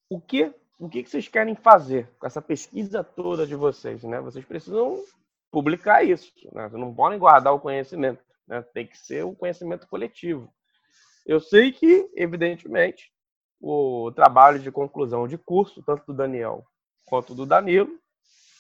O 0.10 0.22
que, 0.22 0.54
o 0.80 0.88
que 0.88 1.06
vocês 1.06 1.28
querem 1.28 1.56
fazer 1.56 2.10
com 2.20 2.28
essa 2.28 2.42
pesquisa 2.42 3.04
toda 3.04 3.46
de 3.46 3.56
vocês? 3.56 4.04
Né? 4.04 4.22
Vocês 4.22 4.46
precisam 4.46 5.04
publicar 5.52 6.04
isso, 6.04 6.32
né? 6.54 6.70
Vocês 6.70 6.80
não 6.80 6.94
podem 6.94 7.20
guardar 7.20 7.54
o 7.54 7.60
conhecimento, 7.60 8.24
né? 8.48 8.62
tem 8.74 8.86
que 8.86 8.98
ser 8.98 9.26
o 9.26 9.36
conhecimento 9.36 9.88
coletivo. 9.88 10.52
Eu 11.26 11.40
sei 11.40 11.72
que, 11.72 12.10
evidentemente, 12.16 13.12
o 13.60 14.12
trabalho 14.16 14.60
de 14.60 14.72
conclusão 14.72 15.28
de 15.28 15.38
curso, 15.38 15.84
tanto 15.84 16.06
do 16.08 16.14
Daniel 16.14 16.66
quanto 17.06 17.36
do 17.36 17.46
Danilo, 17.46 18.00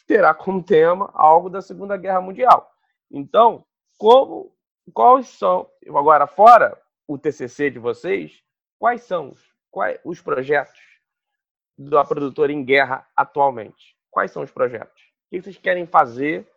terá 0.07 0.33
como 0.33 0.63
tema 0.63 1.09
algo 1.13 1.49
da 1.49 1.61
Segunda 1.61 1.95
Guerra 1.95 2.21
Mundial. 2.21 2.69
Então, 3.09 3.65
como 3.97 4.51
quais 4.93 5.27
são 5.27 5.69
agora 5.87 6.25
fora 6.27 6.79
o 7.09 7.17
TCC 7.17 7.71
de 7.71 7.79
vocês, 7.79 8.43
quais 8.77 9.01
são 9.01 9.35
quais, 9.71 9.99
os 10.05 10.21
projetos 10.21 10.79
da 11.75 12.05
produtora 12.05 12.51
em 12.53 12.63
guerra 12.63 13.09
atualmente? 13.17 13.97
Quais 14.11 14.29
são 14.29 14.43
os 14.43 14.51
projetos? 14.51 15.01
O 15.01 15.29
que 15.31 15.41
vocês 15.41 15.57
querem 15.57 15.87
fazer 15.87 16.47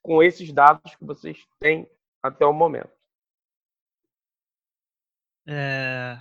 com 0.00 0.22
esses 0.22 0.50
dados 0.54 0.96
que 0.96 1.04
vocês 1.04 1.46
têm 1.58 1.86
até 2.22 2.46
o 2.46 2.52
momento? 2.52 2.90
É, 5.46 6.18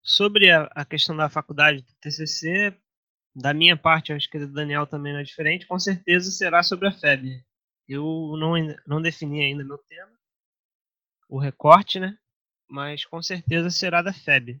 sobre 0.00 0.48
a, 0.52 0.70
a, 0.76 0.84
questão 0.84 1.16
da 1.16 1.28
faculdade 1.28 1.82
do 1.82 1.94
TCC, 1.94 2.72
da 3.34 3.52
minha 3.52 3.76
parte, 3.76 4.12
acho 4.12 4.30
que 4.30 4.38
do 4.38 4.52
Daniel 4.52 4.86
também 4.86 5.12
não 5.12 5.20
é 5.20 5.24
diferente, 5.24 5.66
com 5.66 5.78
certeza 5.78 6.30
será 6.30 6.62
sobre 6.62 6.86
a 6.86 6.92
FEB. 6.92 7.44
Eu 7.88 8.04
não, 8.38 8.54
não 8.86 9.02
defini 9.02 9.42
ainda 9.42 9.64
meu 9.64 9.78
tema, 9.78 10.16
o 11.28 11.36
recorte, 11.36 11.98
né? 11.98 12.16
Mas 12.68 13.04
com 13.04 13.22
certeza 13.22 13.70
será 13.70 14.02
da 14.02 14.12
FEB. 14.12 14.60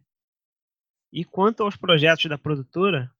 E 1.12 1.24
quanto 1.24 1.62
aos 1.62 1.76
projetos 1.76 2.28
da 2.28 2.38
produtora, 2.38 3.12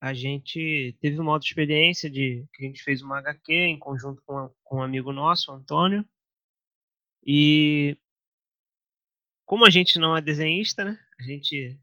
a 0.00 0.14
gente 0.14 0.96
teve 1.00 1.18
uma 1.18 1.32
outra 1.32 1.46
experiência 1.46 2.10
de 2.10 2.46
que 2.52 2.64
a 2.64 2.66
gente 2.66 2.82
fez 2.82 3.02
uma 3.02 3.18
HQ 3.18 3.52
em 3.52 3.78
conjunto 3.78 4.22
com, 4.24 4.50
com 4.64 4.76
um 4.78 4.82
amigo 4.82 5.12
nosso, 5.12 5.52
Antônio. 5.52 6.06
E 7.24 7.98
como 9.44 9.66
a 9.66 9.70
gente 9.70 9.98
não 9.98 10.16
é 10.16 10.22
desenhista, 10.22 10.84
né? 10.84 10.98
A 11.18 11.22
gente 11.22 11.78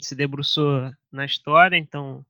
se 0.00 0.14
debruçou 0.14 0.90
na 1.10 1.24
história, 1.24 1.76
então, 1.76 2.24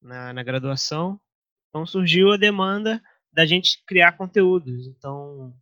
na, 0.00 0.32
na 0.32 0.42
graduação. 0.42 1.20
Então 1.68 1.86
surgiu 1.86 2.32
a 2.32 2.36
demanda 2.36 3.02
da 3.32 3.46
gente 3.46 3.82
criar 3.84 4.12
conteúdos. 4.12 4.86
Então, 4.86 5.56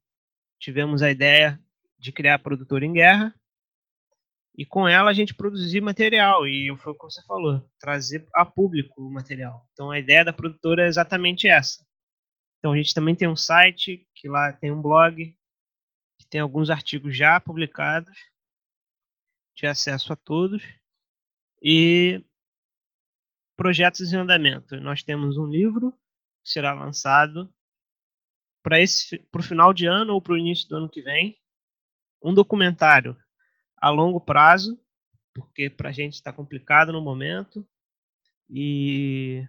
tivemos 0.61 1.03
a 1.03 1.11
ideia 1.11 1.61
de 1.99 2.12
criar 2.12 2.35
a 2.35 2.38
produtora 2.38 2.85
em 2.85 2.92
guerra 2.92 3.35
e 4.57 4.64
com 4.64 4.87
ela 4.87 5.11
a 5.11 5.14
gente 5.14 5.35
produzir 5.35 5.81
material 5.81 6.46
e 6.46 6.73
foi 6.79 6.92
o 6.92 6.94
que 6.94 7.05
você 7.05 7.23
falou, 7.25 7.68
trazer 7.79 8.29
a 8.35 8.44
público 8.44 9.03
o 9.03 9.11
material. 9.11 9.66
Então 9.73 9.90
a 9.90 9.99
ideia 9.99 10.25
da 10.25 10.33
produtora 10.33 10.85
é 10.85 10.88
exatamente 10.88 11.49
essa. 11.49 11.85
Então 12.59 12.73
a 12.73 12.77
gente 12.77 12.94
também 12.94 13.14
tem 13.14 13.27
um 13.27 13.37
site 13.37 14.07
que 14.14 14.29
lá 14.29 14.53
tem 14.53 14.70
um 14.70 14.83
blog 14.83 15.35
que 16.18 16.27
tem 16.29 16.40
alguns 16.40 16.68
artigos 16.68 17.16
já 17.16 17.40
publicados 17.40 18.16
de 19.57 19.66
acesso 19.66 20.12
a 20.12 20.16
todos. 20.16 20.62
E 21.62 22.25
projetos 23.57 24.11
em 24.11 24.16
andamento. 24.16 24.81
Nós 24.81 25.03
temos 25.03 25.37
um 25.37 25.46
livro 25.46 25.92
que 26.42 26.51
será 26.51 26.73
lançado 26.73 27.53
para 28.62 28.81
esse 28.81 29.18
para 29.31 29.40
o 29.40 29.44
final 29.44 29.73
de 29.73 29.87
ano 29.87 30.14
ou 30.14 30.23
para 30.23 30.35
o 30.35 30.38
início 30.38 30.68
do 30.68 30.77
ano 30.77 30.88
que 30.88 31.03
vem. 31.03 31.38
Um 32.23 32.35
documentário 32.35 33.16
a 33.77 33.88
longo 33.88 34.20
prazo, 34.20 34.79
porque 35.35 35.70
para 35.70 35.88
a 35.88 35.92
gente 35.92 36.14
está 36.14 36.33
complicado 36.33 36.92
no 36.92 37.01
momento. 37.01 37.66
E 38.49 39.46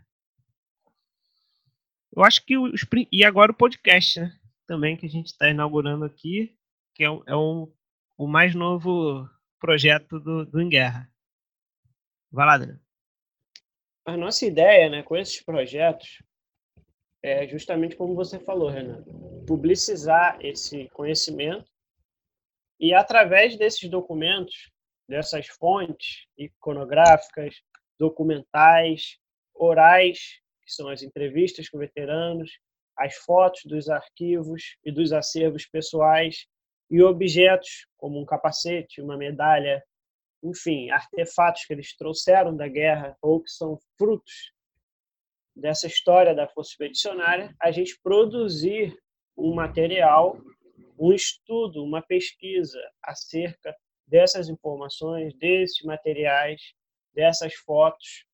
eu 2.16 2.24
acho 2.24 2.46
que 2.46 2.58
os, 2.58 2.86
e 3.12 3.24
agora 3.24 3.52
o 3.52 3.56
podcast, 3.56 4.20
né? 4.20 4.38
Também 4.68 4.96
que 4.96 5.06
a 5.06 5.10
gente 5.10 5.28
está 5.28 5.50
inaugurando 5.50 6.06
aqui, 6.06 6.56
que 6.94 7.04
é, 7.04 7.08
é 7.08 7.36
um, 7.36 7.72
o 8.18 8.28
mais 8.28 8.56
novo 8.56 9.30
projeto 9.60 10.20
do, 10.20 10.46
do 10.46 10.62
Em 10.62 10.70
Guerra. 10.70 11.12
Vai 12.32 12.46
lá, 12.46 12.58
Daniel. 12.58 12.80
A 14.06 14.18
nossa 14.18 14.46
ideia 14.46 14.90
né, 14.90 15.04
com 15.04 15.16
esses 15.16 15.42
projetos 15.44 16.24
é 17.24 17.48
justamente 17.48 17.96
como 17.96 18.16
você 18.16 18.40
falou, 18.40 18.70
Renan, 18.70 19.04
publicizar 19.46 20.38
esse 20.42 20.90
conhecimento 20.90 21.70
e 22.80 22.94
através 22.94 23.56
desses 23.58 23.90
documentos, 23.90 24.72
dessas 25.08 25.48
fontes 25.48 26.26
iconográficas, 26.38 27.56
documentais, 28.00 29.18
orais, 29.54 30.40
que 30.66 30.74
são 30.74 30.88
as 30.90 31.04
entrevistas 31.04 31.70
com 31.70 31.78
veteranos, 31.78 32.50
as 32.98 33.16
fotos 33.16 33.62
dos 33.66 33.90
arquivos 33.90 34.78
e 34.84 34.92
dos 34.92 35.14
acervos 35.14 35.66
pessoais 35.66 36.48
e 36.90 37.02
objetos 37.02 37.88
como 37.98 38.20
um 38.20 38.26
capacete, 38.26 39.02
uma 39.02 39.16
medalha, 39.16 39.84
enfim, 40.44 40.90
artefatos 40.90 41.66
que 41.66 41.74
eles 41.74 41.96
trouxeram 41.96 42.56
da 42.56 42.68
guerra 42.68 43.16
ou 43.22 43.42
que 43.42 43.52
são 43.52 43.78
frutos 43.98 44.52
dessa 45.56 45.88
história 45.88 46.34
da 46.34 46.48
força 46.48 46.72
expedicionária, 46.72 47.54
a 47.62 47.72
gente 47.72 48.00
produzir 48.02 48.96
um 49.38 49.54
material, 49.54 50.40
um 50.98 51.12
estudo, 51.14 51.84
uma 51.84 52.02
pesquisa 52.02 52.80
acerca 53.04 53.76
dessas 54.08 54.50
informações, 54.50 55.34
desses 55.36 55.84
materiais, 55.84 56.62
dessas 57.14 57.54
fotos 57.56 58.26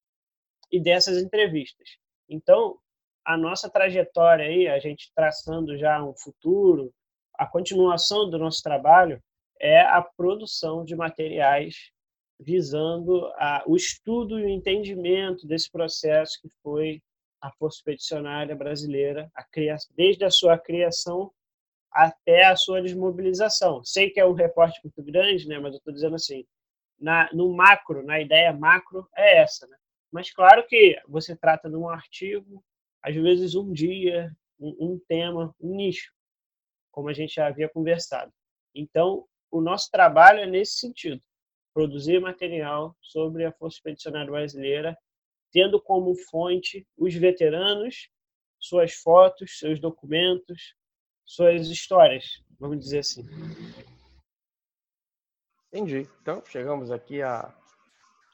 e 0.71 0.79
dessas 0.79 1.17
entrevistas. 1.17 1.97
Então, 2.29 2.77
a 3.25 3.37
nossa 3.37 3.69
trajetória 3.69 4.45
aí, 4.45 4.67
a 4.67 4.79
gente 4.79 5.11
traçando 5.15 5.77
já 5.77 6.03
um 6.03 6.15
futuro, 6.15 6.93
a 7.37 7.45
continuação 7.45 8.29
do 8.29 8.37
nosso 8.37 8.61
trabalho 8.63 9.21
é 9.59 9.81
a 9.81 10.01
produção 10.01 10.83
de 10.83 10.95
materiais 10.95 11.91
visando 12.39 13.25
a, 13.35 13.63
o 13.65 13.75
estudo 13.75 14.39
e 14.39 14.45
o 14.45 14.49
entendimento 14.49 15.47
desse 15.47 15.71
processo 15.71 16.39
que 16.41 16.49
foi 16.61 17.01
a 17.41 17.51
Força 17.51 17.77
Expedicionária 17.77 18.55
Brasileira, 18.55 19.29
a 19.35 19.45
desde 19.95 20.25
a 20.25 20.31
sua 20.31 20.57
criação 20.57 21.31
até 21.91 22.45
a 22.45 22.55
sua 22.55 22.81
desmobilização. 22.81 23.83
Sei 23.83 24.09
que 24.09 24.19
é 24.19 24.25
um 24.25 24.33
reporte 24.33 24.79
muito 24.83 25.01
grande, 25.03 25.47
né, 25.47 25.59
mas 25.59 25.73
eu 25.73 25.77
estou 25.77 25.93
dizendo 25.93 26.15
assim, 26.15 26.45
na, 26.99 27.29
no 27.33 27.53
macro, 27.53 28.03
na 28.03 28.19
ideia 28.19 28.53
macro, 28.53 29.07
é 29.15 29.39
essa. 29.39 29.67
Né? 29.67 29.77
Mas 30.11 30.31
claro 30.31 30.65
que 30.67 30.99
você 31.07 31.35
trata 31.35 31.69
de 31.69 31.75
um 31.75 31.89
artigo, 31.89 32.63
às 33.01 33.15
vezes 33.15 33.55
um 33.55 33.71
dia, 33.71 34.31
um, 34.59 34.93
um 34.93 34.99
tema, 35.07 35.55
um 35.59 35.75
nicho, 35.75 36.11
como 36.91 37.09
a 37.09 37.13
gente 37.13 37.35
já 37.35 37.47
havia 37.47 37.69
conversado. 37.69 38.31
Então, 38.73 39.25
o 39.51 39.61
nosso 39.61 39.89
trabalho 39.91 40.39
é 40.39 40.45
nesse 40.45 40.79
sentido, 40.79 41.21
produzir 41.73 42.19
material 42.19 42.95
sobre 43.01 43.45
a 43.45 43.51
Força 43.51 43.77
Expedicionária 43.77 44.31
Brasileira, 44.31 44.97
tendo 45.57 45.81
como 45.81 46.13
fonte 46.29 46.87
os 46.95 47.15
veteranos, 47.15 48.11
suas 48.59 48.93
fotos, 48.93 49.57
seus 49.57 49.79
documentos, 49.79 50.75
suas 51.25 51.67
histórias, 51.67 52.43
vamos 52.59 52.77
dizer 52.77 52.99
assim. 52.99 53.23
Entendi. 55.73 56.07
Então, 56.21 56.43
chegamos 56.45 56.91
aqui 56.91 57.23
a, 57.23 57.51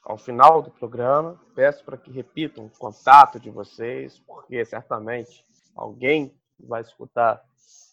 ao 0.04 0.18
final 0.18 0.60
do 0.60 0.70
programa. 0.70 1.40
Peço 1.54 1.82
para 1.82 1.96
que 1.96 2.10
repitam 2.10 2.66
o 2.66 2.78
contato 2.78 3.40
de 3.40 3.48
vocês, 3.48 4.18
porque 4.18 4.62
certamente 4.66 5.46
alguém 5.74 6.38
vai 6.60 6.82
escutar 6.82 7.42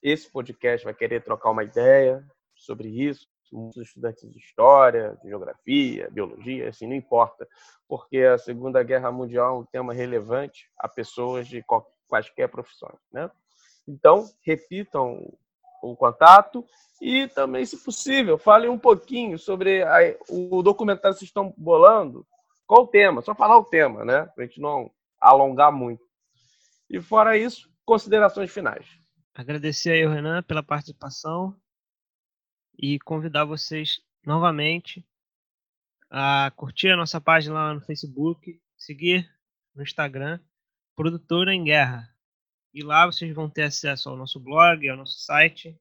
esse 0.03 0.29
podcast 0.29 0.83
vai 0.83 0.93
querer 0.93 1.23
trocar 1.23 1.51
uma 1.51 1.63
ideia 1.63 2.21
sobre 2.53 2.89
isso. 2.89 3.25
Muitos 3.51 3.87
estudantes 3.87 4.31
de 4.31 4.37
história, 4.37 5.17
de 5.21 5.29
geografia, 5.29 6.09
biologia, 6.11 6.69
assim, 6.69 6.87
não 6.87 6.95
importa, 6.95 7.47
porque 7.87 8.19
a 8.19 8.37
Segunda 8.37 8.81
Guerra 8.81 9.11
Mundial 9.11 9.55
é 9.55 9.59
um 9.59 9.65
tema 9.65 9.93
relevante 9.93 10.69
a 10.77 10.87
pessoas 10.87 11.47
de 11.47 11.63
quaisquer 12.07 12.49
profissões, 12.49 12.97
né? 13.11 13.29
Então, 13.87 14.29
repitam 14.45 15.33
o 15.81 15.95
contato 15.95 16.65
e 17.01 17.27
também, 17.29 17.65
se 17.65 17.77
possível, 17.83 18.37
falem 18.37 18.69
um 18.69 18.77
pouquinho 18.77 19.37
sobre 19.37 19.83
a, 19.83 20.15
o 20.29 20.61
documentário 20.61 21.15
que 21.15 21.19
vocês 21.19 21.29
estão 21.29 21.53
bolando. 21.57 22.25
Qual 22.67 22.83
o 22.83 22.87
tema? 22.87 23.21
Só 23.21 23.33
falar 23.33 23.57
o 23.57 23.65
tema, 23.65 24.05
né? 24.05 24.25
Para 24.35 24.43
a 24.43 24.47
gente 24.47 24.61
não 24.61 24.89
alongar 25.19 25.71
muito. 25.71 26.03
E 26.89 27.01
fora 27.01 27.37
isso, 27.37 27.69
considerações 27.83 28.51
finais. 28.51 28.85
Agradecer 29.33 29.91
aí 29.91 30.05
Renan 30.05 30.43
pela 30.43 30.61
participação 30.61 31.55
e 32.81 32.99
convidar 32.99 33.45
vocês 33.45 34.01
novamente 34.25 35.05
a 36.09 36.51
curtir 36.55 36.89
a 36.89 36.97
nossa 36.97 37.21
página 37.21 37.53
lá 37.53 37.73
no 37.73 37.81
Facebook, 37.81 38.59
seguir 38.75 39.31
no 39.75 39.83
Instagram, 39.83 40.39
Produtora 40.95 41.53
em 41.53 41.63
Guerra. 41.63 42.09
E 42.73 42.83
lá 42.83 43.05
vocês 43.05 43.33
vão 43.33 43.49
ter 43.49 43.63
acesso 43.63 44.09
ao 44.09 44.17
nosso 44.17 44.39
blog, 44.39 44.89
ao 44.89 44.97
nosso 44.97 45.19
site 45.19 45.79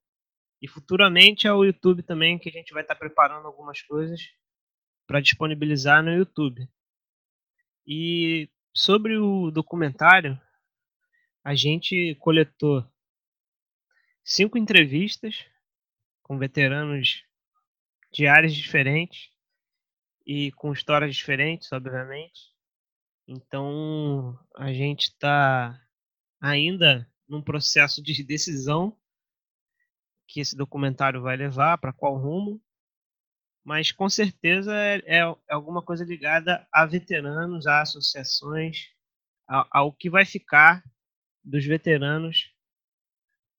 e 0.61 0.69
futuramente 0.69 1.49
ao 1.49 1.65
YouTube 1.65 2.03
também, 2.03 2.39
que 2.39 2.49
a 2.51 2.53
gente 2.53 2.73
vai 2.73 2.83
estar 2.83 2.95
preparando 2.95 3.47
algumas 3.47 3.81
coisas 3.81 4.29
para 5.07 5.21
disponibilizar 5.21 6.03
no 6.03 6.13
YouTube. 6.13 6.69
E 7.87 8.49
sobre 8.75 9.17
o 9.17 9.51
documentário, 9.51 10.41
a 11.43 11.55
gente 11.55 12.15
coletou 12.17 12.85
cinco 14.23 14.59
entrevistas 14.59 15.47
com 16.31 16.39
veteranos 16.39 17.25
de 18.13 18.29
áreas 18.29 18.55
diferentes 18.55 19.33
e 20.25 20.53
com 20.53 20.73
histórias 20.73 21.17
diferentes, 21.17 21.73
obviamente. 21.73 22.55
Então 23.27 24.39
a 24.55 24.73
gente 24.73 25.07
está 25.07 25.77
ainda 26.41 27.11
num 27.29 27.43
processo 27.43 28.01
de 28.01 28.23
decisão 28.23 28.97
que 30.29 30.39
esse 30.39 30.57
documentário 30.57 31.21
vai 31.21 31.37
levar, 31.37 31.79
para 31.79 31.93
qual 31.93 32.17
rumo, 32.17 32.63
mas 33.65 33.91
com 33.91 34.09
certeza 34.09 34.73
é, 34.73 34.99
é, 34.99 35.19
é, 35.19 35.53
alguma 35.53 35.83
coisa 35.83 36.05
ligada 36.05 36.65
a 36.73 36.87
veteranos, 36.87 37.67
a 37.67 37.81
associações, 37.81 38.87
ao 39.49 39.93
que 39.93 40.09
vai 40.09 40.25
ficar 40.25 40.81
dos 41.43 41.67
veteranos 41.67 42.55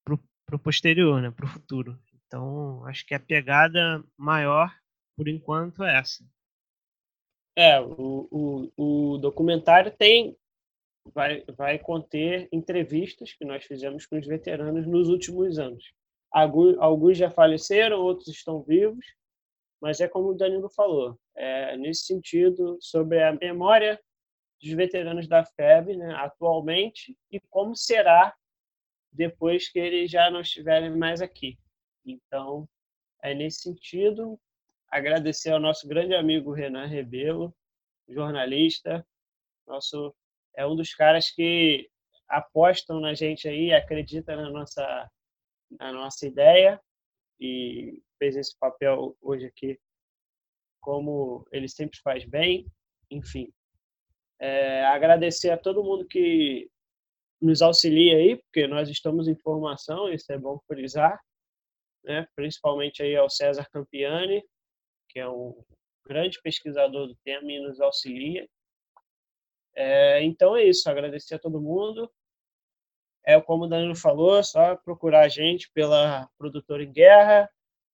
para 0.06 0.56
o 0.56 0.60
posterior, 0.60 1.22
né, 1.22 1.32
para 1.32 1.46
o 1.46 1.50
futuro. 1.50 2.02
Então, 2.32 2.86
acho 2.86 3.06
que 3.06 3.14
a 3.14 3.20
pegada 3.20 4.02
maior, 4.16 4.74
por 5.18 5.28
enquanto, 5.28 5.84
é 5.84 6.00
essa. 6.00 6.24
É, 7.58 7.78
o, 7.82 8.30
o, 8.32 9.14
o 9.14 9.18
documentário 9.18 9.92
tem 9.92 10.38
vai, 11.14 11.44
vai 11.58 11.78
conter 11.78 12.48
entrevistas 12.50 13.34
que 13.34 13.44
nós 13.44 13.66
fizemos 13.66 14.06
com 14.06 14.18
os 14.18 14.26
veteranos 14.26 14.88
nos 14.88 15.10
últimos 15.10 15.60
anos. 15.60 15.92
Alguns, 16.32 17.18
já 17.18 17.30
faleceram, 17.30 18.00
outros 18.00 18.30
estão 18.30 18.64
vivos, 18.64 19.06
mas 19.82 20.00
é 20.00 20.08
como 20.08 20.30
o 20.30 20.34
Danilo 20.34 20.70
falou, 20.70 21.20
é, 21.36 21.76
nesse 21.76 22.06
sentido, 22.06 22.78
sobre 22.80 23.22
a 23.22 23.34
memória 23.34 24.00
dos 24.62 24.72
veteranos 24.72 25.28
da 25.28 25.44
FEB 25.44 25.98
né, 25.98 26.14
atualmente 26.16 27.18
e 27.30 27.42
como 27.50 27.76
será 27.76 28.34
depois 29.12 29.68
que 29.68 29.80
eles 29.80 30.10
já 30.10 30.32
não 30.32 30.40
estiverem 30.40 30.96
mais 30.96 31.22
aqui. 31.22 31.60
Então, 32.06 32.68
é 33.24 33.34
nesse 33.34 33.62
sentido, 33.62 34.40
agradecer 34.90 35.52
ao 35.52 35.60
nosso 35.60 35.88
grande 35.88 36.14
amigo 36.16 36.52
Renan 36.52 36.88
Rebelo, 36.88 37.54
jornalista, 38.08 39.06
nosso 39.68 40.14
é 40.56 40.66
um 40.66 40.76
dos 40.76 40.94
caras 40.94 41.32
que 41.32 41.90
apostam 42.28 43.00
na 43.00 43.14
gente 43.14 43.48
aí, 43.48 43.74
acredita 43.74 44.36
na 44.36 44.50
nossa, 44.50 45.12
na 45.80 45.94
nossa 45.94 46.28
ideia 46.28 46.82
e 47.40 48.02
fez 48.18 48.36
esse 48.36 48.58
papel 48.58 49.16
hoje 49.22 49.46
aqui 49.46 49.80
como 50.82 51.48
ele 51.52 51.70
sempre 51.70 52.00
faz 52.00 52.26
bem. 52.26 52.66
Enfim, 53.10 53.54
é, 54.40 54.84
agradecer 54.86 55.52
a 55.52 55.58
todo 55.58 55.84
mundo 55.84 56.06
que 56.06 56.70
nos 57.42 57.62
auxilia 57.62 58.18
aí, 58.18 58.38
porque 58.38 58.68
nós 58.68 58.90
estamos 58.90 59.28
em 59.28 59.36
formação, 59.36 60.12
isso 60.12 60.32
é 60.32 60.38
bom 60.38 60.60
frisar, 60.68 61.20
né? 62.04 62.28
principalmente 62.36 63.02
aí 63.04 63.16
ao 63.16 63.30
César 63.30 63.68
Campiani, 63.72 64.44
que 65.10 65.20
é 65.20 65.28
um 65.28 65.64
grande 66.06 66.42
pesquisador 66.42 67.08
do 67.08 67.16
tema 67.24 67.52
e 67.52 67.60
nos 67.60 67.80
auxilia. 67.80 68.48
É, 69.74 70.24
então 70.24 70.56
é 70.56 70.64
isso, 70.64 70.90
agradecer 70.90 71.36
a 71.36 71.40
todo 71.40 71.62
mundo. 71.62 72.12
É 73.24 73.40
como 73.40 73.66
o 73.66 73.68
Danilo 73.68 73.96
falou, 73.96 74.38
é 74.38 74.44
só 74.44 74.76
procurar 74.76 75.22
a 75.22 75.30
gente 75.30 75.72
pela 75.72 76.28
produtora 76.38 76.84
em 76.84 76.92
guerra 76.92 77.50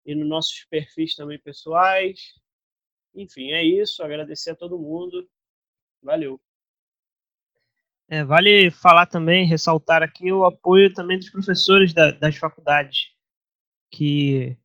e 0.05 0.15
nos 0.15 0.27
nossos 0.27 0.65
perfis 0.69 1.15
também 1.15 1.37
pessoais. 1.39 2.33
Enfim, 3.13 3.51
é 3.51 3.63
isso, 3.63 4.01
agradecer 4.03 4.51
a 4.51 4.55
todo 4.55 4.79
mundo. 4.79 5.27
Valeu. 6.01 6.39
É, 8.09 8.23
vale 8.23 8.71
falar 8.71 9.05
também, 9.05 9.45
ressaltar 9.45 10.01
aqui 10.01 10.31
o 10.31 10.45
apoio 10.45 10.93
também 10.93 11.17
dos 11.17 11.29
professores 11.29 11.93
da, 11.93 12.11
das 12.11 12.37
faculdades, 12.37 13.11
que 13.91 14.57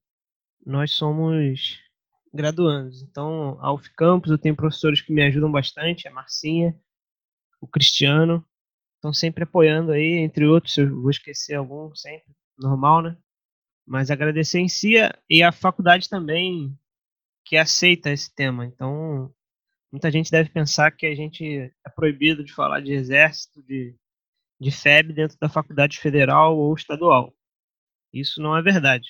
nós 0.65 0.93
somos 0.93 1.81
graduandos. 2.33 3.03
Então, 3.03 3.59
a 3.61 3.73
UF 3.73 3.91
Campus, 3.95 4.31
eu 4.31 4.39
tenho 4.39 4.57
professores 4.57 5.01
que 5.01 5.13
me 5.13 5.23
ajudam 5.23 5.51
bastante, 5.51 6.09
a 6.09 6.13
Marcinha, 6.13 6.79
o 7.61 7.67
Cristiano, 7.67 8.45
estão 8.97 9.13
sempre 9.13 9.45
apoiando 9.45 9.93
aí, 9.93 10.19
entre 10.19 10.47
outros, 10.47 10.77
eu 10.79 11.01
vou 11.01 11.11
esquecer 11.11 11.55
algum 11.55 11.95
sempre, 11.95 12.33
normal, 12.59 13.03
né? 13.03 13.17
Mas 13.87 14.11
agradecer 14.11 14.61
em 14.61 14.69
si 14.69 14.95
e 15.29 15.43
a 15.43 15.51
faculdade 15.53 16.09
também 16.09 16.79
que 17.45 17.57
aceita 17.57 18.11
esse 18.11 18.33
tema. 18.33 18.65
Então, 18.65 19.35
muita 19.91 20.11
gente 20.11 20.31
deve 20.31 20.49
pensar 20.51 20.93
que 20.93 21.07
a 21.07 21.15
gente 21.15 21.45
é 21.85 21.91
proibido 21.91 22.45
de 22.45 22.53
falar 22.55 22.81
de 22.81 22.93
exército, 22.93 23.63
de, 23.65 23.97
de 24.61 24.71
FEB 24.71 25.13
dentro 25.13 25.37
da 25.39 25.49
faculdade 25.49 25.99
federal 25.99 26.57
ou 26.57 26.73
estadual. 26.75 27.35
Isso 28.13 28.41
não 28.41 28.57
é 28.57 28.63
verdade. 28.63 29.09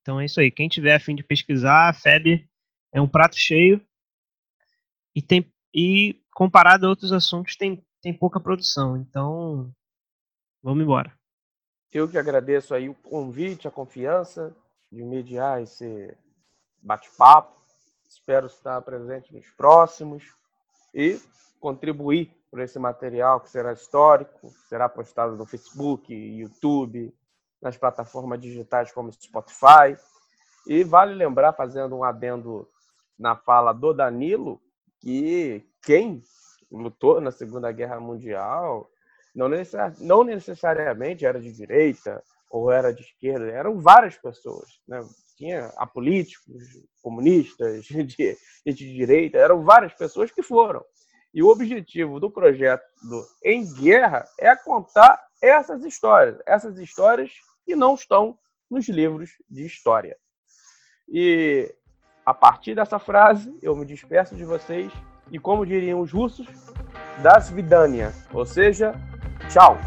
Então 0.00 0.20
é 0.20 0.24
isso 0.24 0.40
aí. 0.40 0.50
Quem 0.50 0.68
tiver 0.68 0.94
a 0.94 1.00
fim 1.00 1.14
de 1.14 1.22
pesquisar, 1.22 1.88
a 1.88 1.92
FEB 1.92 2.48
é 2.92 3.00
um 3.00 3.08
prato 3.08 3.36
cheio 3.36 3.80
e 5.14 5.22
tem 5.22 5.52
e 5.74 6.20
comparado 6.34 6.86
a 6.86 6.88
outros 6.88 7.12
assuntos, 7.12 7.56
tem, 7.56 7.84
tem 8.02 8.12
pouca 8.12 8.40
produção. 8.40 8.96
Então, 8.96 9.72
vamos 10.62 10.82
embora. 10.82 11.12
Eu 11.92 12.08
que 12.08 12.18
agradeço 12.18 12.74
aí 12.74 12.88
o 12.88 12.94
convite, 12.94 13.68
a 13.68 13.70
confiança 13.70 14.54
de 14.90 15.02
mediar 15.02 15.62
esse 15.62 16.16
bate-papo. 16.82 17.60
Espero 18.08 18.46
estar 18.46 18.80
presente 18.82 19.32
nos 19.32 19.48
próximos 19.50 20.24
e 20.94 21.20
contribuir 21.60 22.32
por 22.50 22.60
esse 22.60 22.78
material 22.78 23.40
que 23.40 23.50
será 23.50 23.72
histórico, 23.72 24.50
será 24.68 24.88
postado 24.88 25.36
no 25.36 25.46
Facebook, 25.46 26.12
YouTube, 26.12 27.14
nas 27.60 27.76
plataformas 27.76 28.40
digitais 28.40 28.92
como 28.92 29.12
Spotify. 29.12 29.96
E 30.66 30.84
vale 30.84 31.14
lembrar, 31.14 31.52
fazendo 31.52 31.96
um 31.96 32.04
adendo 32.04 32.68
na 33.18 33.36
fala 33.36 33.72
do 33.72 33.92
Danilo, 33.92 34.60
que 35.00 35.64
quem 35.82 36.22
lutou 36.70 37.20
na 37.20 37.30
Segunda 37.30 37.72
Guerra 37.72 37.98
Mundial 37.98 38.88
não, 39.34 39.48
não 40.00 40.24
necessariamente 40.24 41.24
era 41.24 41.40
de 41.40 41.52
direita 41.52 42.22
ou 42.50 42.70
era 42.70 42.92
de 42.92 43.02
esquerda, 43.02 43.46
eram 43.46 43.78
várias 43.78 44.16
pessoas. 44.16 44.80
Né? 44.86 45.00
Tinha 45.36 45.66
apolíticos, 45.76 46.62
comunistas, 47.02 47.84
de, 47.86 48.04
de 48.04 48.94
direita, 48.94 49.38
eram 49.38 49.62
várias 49.62 49.94
pessoas 49.94 50.30
que 50.30 50.42
foram. 50.42 50.84
E 51.32 51.42
o 51.42 51.48
objetivo 51.48 52.18
do 52.18 52.30
projeto 52.30 52.82
do 53.08 53.24
Em 53.44 53.64
Guerra 53.74 54.26
é 54.38 54.54
contar 54.56 55.24
essas 55.40 55.84
histórias, 55.84 56.38
essas 56.44 56.76
histórias 56.78 57.30
que 57.70 57.76
não 57.76 57.94
estão 57.94 58.36
nos 58.68 58.88
livros 58.88 59.30
de 59.48 59.64
história. 59.64 60.16
E 61.08 61.72
a 62.26 62.34
partir 62.34 62.74
dessa 62.74 62.98
frase, 62.98 63.56
eu 63.62 63.76
me 63.76 63.86
despeço 63.86 64.34
de 64.34 64.44
vocês 64.44 64.92
e, 65.30 65.38
como 65.38 65.64
diriam 65.64 66.00
os 66.00 66.10
russos, 66.10 66.48
das 67.22 67.48
vidania, 67.48 68.12
ou 68.32 68.44
seja, 68.44 68.92
tchau. 69.52 69.78